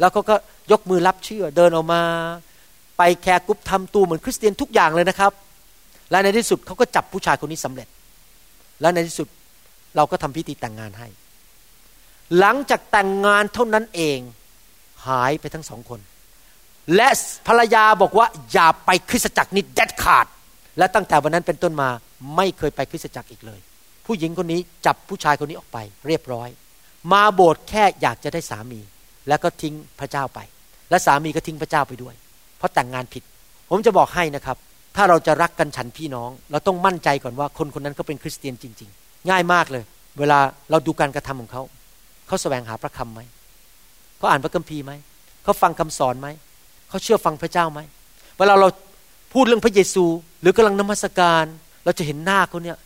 [0.00, 0.34] แล้วเขาก็
[0.72, 2.02] ยกมือรับเชื่อ เดินออกมา
[2.98, 5.32] ไปแคร์กุ๊บทำตัวเหมือนคริสเตียนทุกอย่างเลยนะครับ
[6.10, 7.88] และในที่สุดเขาก็จับผู้ชายคนนี้สำเร็จ
[8.80, 9.28] และในที่สุด
[9.96, 11.08] เราก็ทำพิธีแต่งงานให้
[12.38, 14.18] หลังจากแต่งงานเท่านั้นเอง
[15.06, 16.00] หายไปทั้งสองคน
[16.94, 17.08] และ
[17.46, 20.26] ภรรยาบอกว่าอย่าไปคริสตจักรนี้เด็ดขาด
[20.78, 21.88] และตั้งแต่วันนั้นเป็นต้นมา
[22.36, 23.60] ไม่เคยไปคริสตจักรอีกเลย
[24.06, 26.48] ผู้หญิงคนนี้จับผู้ชายคนนี้ออกไป เรียบร้อย
[27.12, 28.80] มาโบสถ์แค่อยากจะได้สามี
[29.28, 30.38] แล้วก็ทิ้งพระเจ้าไป
[30.90, 32.14] และสามีก็ทิ้งพระเจ้าไปด้วย
[32.58, 33.22] เพราะแต่งงานผิด
[33.70, 34.56] ผมจะบอกให้นะครับ
[34.96, 39.84] ถ้าเราจะรักกันฉันพี่น้อง เราต้องมั่นใจก่อนว่าคนคนนั้นเขาเป็นคริสเตียนจริง ๆ ง่ายมากเลย
[40.18, 40.38] เวลา
[40.70, 41.62] เราดูการกระทำของเขา
[42.26, 43.20] เขาแสวงหาพระคำไหม
[44.18, 44.92] เขาอ่านพระคัมภีร์ไหม
[45.42, 46.28] เขาฟังคำสอนไหม
[46.88, 47.80] เขาเชื่อฟังพระเจ้าไหม
[48.38, 48.68] เวลาเรา
[49.32, 50.04] พูดเรื่องพระเยซู
[50.40, 51.44] หรือกำลังนมัสการ
[51.84, 52.76] เราจะเห็นหน้าเขาเนี่ย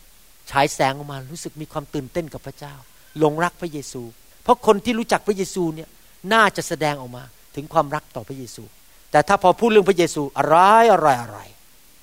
[0.50, 2.74] ฉายแสงออกมารู้สึกมีความตื่นเต้นกับพระเจ้า
[3.18, 4.02] หลงรักพระเยซู
[4.42, 5.88] เพราะคนที่รู้จักพระเยซูเนี่ย
[6.32, 7.22] น่าจะแสดงออกมา
[7.54, 8.62] ถึงความรักต่อพระเยซู
[9.10, 10.56] แต่ถ้าพอพูดเรื่องพระเยซูอะไร
[10.92, 11.38] อะไรอะไร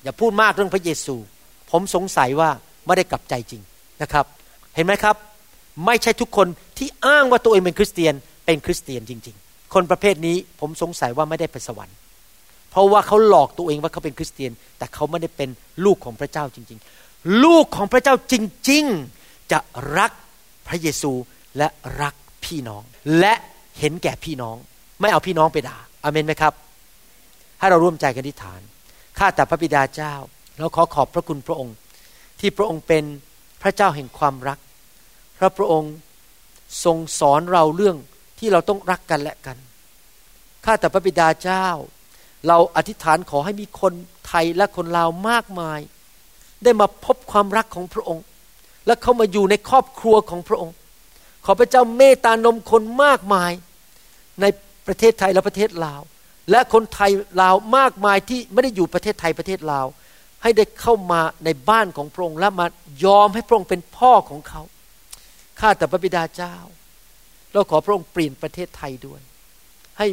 [0.03, 1.15] อย่าพูดมากเรื่องพระเยซู
[1.71, 2.49] ผมสงสัยว่า
[2.85, 3.61] ไม่ได้กลับใจจริง
[4.01, 4.25] นะครับ
[4.75, 5.15] เห็นไหมครับ
[5.85, 8.13] ไม่ใช่ทุกคนที่อ้างว่าตัวเองเป็นคริสเตียน
[8.45, 11.97] เป็นคริสเตียนจริงๆ คนประเภทนี้ผมสงสัยว่าไม่ได้ไปสวรรค์
[12.69, 15.49] เพราะว่าเขาหลอกตัวเองว่าเขาเป็นคริสเตียน แต่เขาไม่ได้เป็น
[15.85, 18.33] ลูกของพระเจ้าจริง ๆ ลูกของพระเจ้าจ
[18.69, 18.85] ริง
[19.19, 19.59] ๆ จะ
[19.97, 20.11] รัก
[20.67, 21.11] พระเยซู
[21.57, 21.67] และ
[22.01, 22.13] รัก
[22.45, 22.83] พี่น้อง
[23.19, 23.33] และ
[23.79, 24.55] เห็นแก่พี่น้อง
[25.01, 26.53] ไม่เอาพี่น้องไปด่าอเมนไหมครับ
[27.59, 28.61] ให้เราร่วมใจกันอธิษฐาน
[29.17, 30.13] ข้าแต่พระบิดาเจ้า
[30.59, 31.75] เราขอขอบพระคุณพระองค์
[32.39, 33.03] ที่พระองค์เป็น
[33.61, 34.59] พระเจ้าแห่งความรัก
[35.37, 35.93] พระพระองค์
[36.83, 37.97] ทรงสอนเราเรื่อง
[38.39, 39.57] ที่เราต้องรักกันและกัน
[40.65, 41.67] ข้าแต่พระบิดาเจ้า
[42.47, 43.93] เราอธิษฐานขอให้มีคน
[44.27, 45.79] ไทยและคนลาวมากมาย
[46.63, 48.25] ได้มาพบความรักของพระองค์
[48.85, 50.75] และเข้ามาอยู่ในครอบครัวของพระองค์
[51.45, 53.51] ขอพระเจ้าเมตตานมคนมากมาย
[54.41, 54.45] ใน
[54.87, 56.01] ประเทศไทยและประเทศลาว
[56.51, 57.11] และคนไทย
[57.41, 59.85] ลาวมากมายที่ไม่ได้อยู่ประเทศไทยประเทศลาว
[60.43, 62.65] ให้ได้เข้ามาในบ้านของพระองค์และมา
[63.05, 64.61] ยอมให้พระองค์เป็นพ่อของเขา
[65.59, 66.55] ข้าแต่พระบิดาเจ้า
[67.53, 69.21] เราขอพระองค์เปลี่ยนประเทศไทยด้วย
[69.97, 70.07] ให้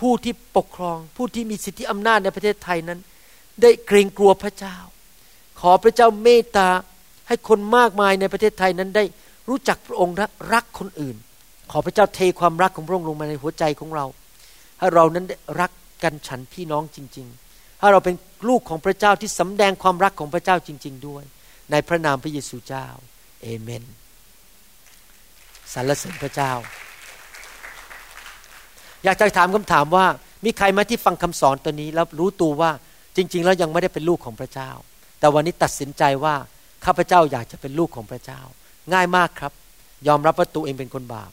[0.00, 3.00] ผู้ที่ปกครอง ผู้ที่มีสิทธิอำนาจในประเทศไทยนั้น
[3.62, 4.76] ได้เกรงกลัวพระเจ้า
[5.60, 6.68] ขอพระเจ้าเมตตา
[7.28, 9.04] ให้คนมากมายในประเทศไทยนั้นได้
[9.48, 11.16] รู้จักพระองค์และรักคนอื่น
[11.72, 14.06] ขอพระเจ้าเทความรักของพระองค์ลงมาในหัวใจของเรา
[14.78, 15.24] ให้เรานั้น
[15.60, 15.70] รัก
[16.02, 18.14] กันฉันพี่น้องจริง ๆ ให้เราเป็น
[18.48, 21.24] ลูกของพระเจ้าที่สำแดงความรักของพระเจ้าจริง ๆ ด้วย
[21.70, 22.86] ในพระนามพระเยซูเจ้า
[23.42, 23.84] เอเมน
[25.74, 26.52] สรรเสริญพระเจ้า
[29.04, 30.06] อยากจะถามคำถามว่า
[30.44, 32.70] มีใครมาที่ฟังคำสอนตัวนี้ แล้วรู้ตัวว่า
[33.16, 34.70] จริง ๆ แล้วยังไม่ได้เป็นลูกของพระเจ้า
[35.20, 36.34] แต่วันนี้ตัดสินใจว่า
[36.84, 38.40] ข้าพเจ้าอยากจะเป็นลูกของพระเจ้า
[38.92, 39.52] ง่ายมากครับ
[40.08, 41.32] ยอมรับว่าตัวเองเป็นคนบาป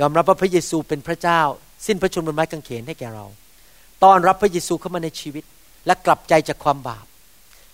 [0.00, 1.40] ยอมรับว่าพระเยซูเป็นพระเจ้า
[1.86, 3.26] สิ้นพระชนม์บนไม้กางเขนให้แก่เรา
[4.04, 5.44] ต้อนรับพระเยซูเข้ามาในชีวิต
[5.86, 7.06] และกลับใจจากความบาป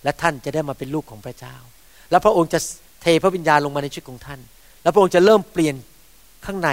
[0.05, 1.57] และท่านจะได้มาเป็นลูกของพระเจ้า
[2.11, 2.59] แล้วพระองค์จะ
[3.03, 4.41] เทพระวิญญาณลงมาในชีวิตของท่าน
[4.83, 5.75] แล้วพระองค์จะเริ่มเปลี่ยน
[6.47, 6.71] ข้างใน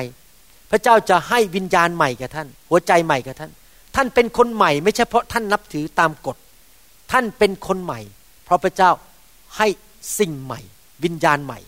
[0.72, 3.51] พระเจ้าจะให้วิญญาณใหม่กับท่าน หัวใจใหม่กับท่าน
[3.95, 6.38] ท่านเป็นคนใหม่ ไม่ใช่เพราะท่านนับถือตามกฎ
[7.11, 7.99] ท่านเป็นคนใหม่
[8.45, 8.91] เพราะพระเจ้า
[9.57, 9.67] ให้
[10.19, 10.59] สิ่งใหม่
[11.03, 11.59] วิญญาณใหม่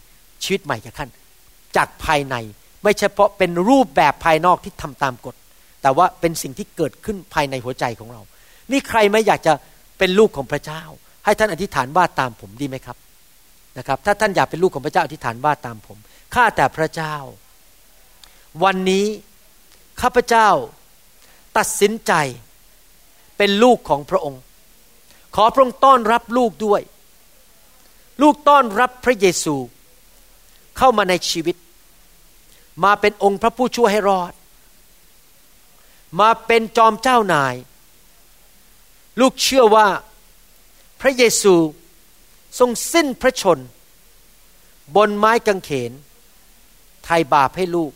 [0.43, 1.09] ชีวิตใหม่กับท่าน
[1.75, 2.35] จากภายใน
[2.83, 5.35] ไม่ใช่เพราะเป็นรูปแบบภายนอกที่ทำตามกฎ
[5.81, 8.21] แต่ว่าเป็นสิ่งที่เกิดขึ้นภายในหัวใจของเรา
[8.71, 9.53] มีใครไหมอยากจะ
[9.97, 10.81] เป็นลูกของพระเจ้า
[11.25, 12.97] ให้ท่านอธิษฐานว่าตามผมดีไหมครับ
[13.77, 15.97] นะครับ ถ้าท่านอยากเป็นลูกของพระเจ้าอธิษฐานว่าตามผม
[16.35, 17.15] ข้าแต่พระเจ้า
[18.63, 19.05] วันนี้
[20.01, 20.49] ข้าพเจ้า
[21.57, 22.13] ตัดสินใจ
[23.37, 24.41] เป็นลูกของพระองค์
[25.35, 26.81] ขอพระองค์ต้อนรับลูกด้วย
[28.21, 29.55] ลูกต้อนรับพระเยซู
[30.77, 31.55] เข้ามาในชีวิต
[32.83, 34.33] มาเป็นองค์พระผู้ช่วยให้รอด
[36.19, 37.55] มาเป็นจอมเจ้านาย
[39.19, 39.87] ลูกเชื่อว่า
[41.01, 41.55] พระเยซู
[42.59, 43.59] ทรงสิ้นพระชน
[44.95, 45.91] บนไม้กางเขน
[47.03, 47.91] ไทยบาปให้ลูก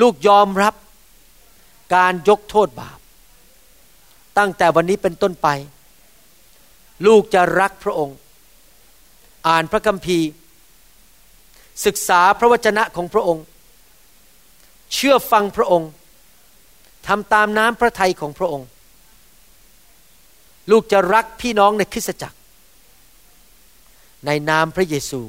[0.00, 0.74] ลูกยอมรับ
[1.94, 2.98] การยกโทษบาป
[4.38, 5.48] ตั้งแต่วันนี้เป็นต้นไป
[7.06, 8.16] ลูกจะรักพระองค์
[9.48, 10.28] อ่านพระคัมภีร์
[11.86, 13.44] ศึกษาพระวจนะของพระองค์
[14.94, 15.90] เชื่อฟังพระองค์
[17.06, 18.68] ทำตามน้ำพระทัยของพระองค์
[20.70, 22.38] ลูกจะรักพี่น้องในคริสตจักร
[24.26, 25.20] ในนามพระเยซู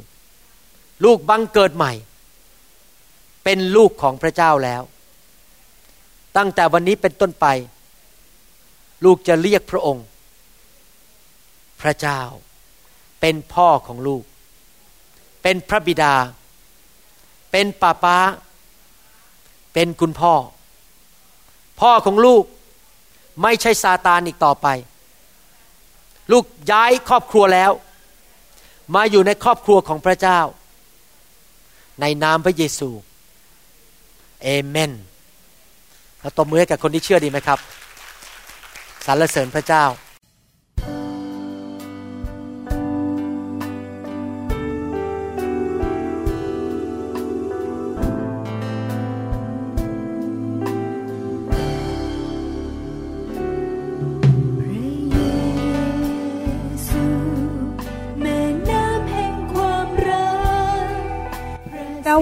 [1.05, 1.93] ลูกบังเกิดใหม่
[3.49, 4.83] เป็นลูกของพระเจ้าแล้ว
[6.37, 7.45] ตั้งแต่วันนี้เป็นต้นไป
[9.05, 10.05] ลูกจะเรียกพระองค์
[11.81, 12.21] พระเจ้า
[13.21, 14.23] เป็นพ่อของลูก
[15.41, 16.15] เป็นพระบิดา
[17.51, 18.17] เป็นป้าป้า
[19.73, 20.33] เป็นคุณพ่อ
[21.81, 22.43] พ่อของลูก
[23.43, 24.67] ไม่ใช่ซาตานอีกต่อไป
[26.31, 27.71] ลูกย้ายครอบครัวแล้ว
[28.95, 30.39] มาอยู่ในครอบครัวของพระเจ้า
[32.01, 32.91] ในนามพระเยซู
[34.43, 34.91] เอเมน
[36.19, 37.59] เราตบมือให้กับคนที่เชื่อดีไหมครับ
[39.05, 39.83] สรรเสริญพระเจ้า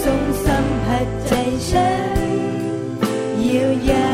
[0.02, 1.32] ทรงสัมผัสใจ
[1.68, 2.18] ฉัน
[3.38, 4.09] เยียวยา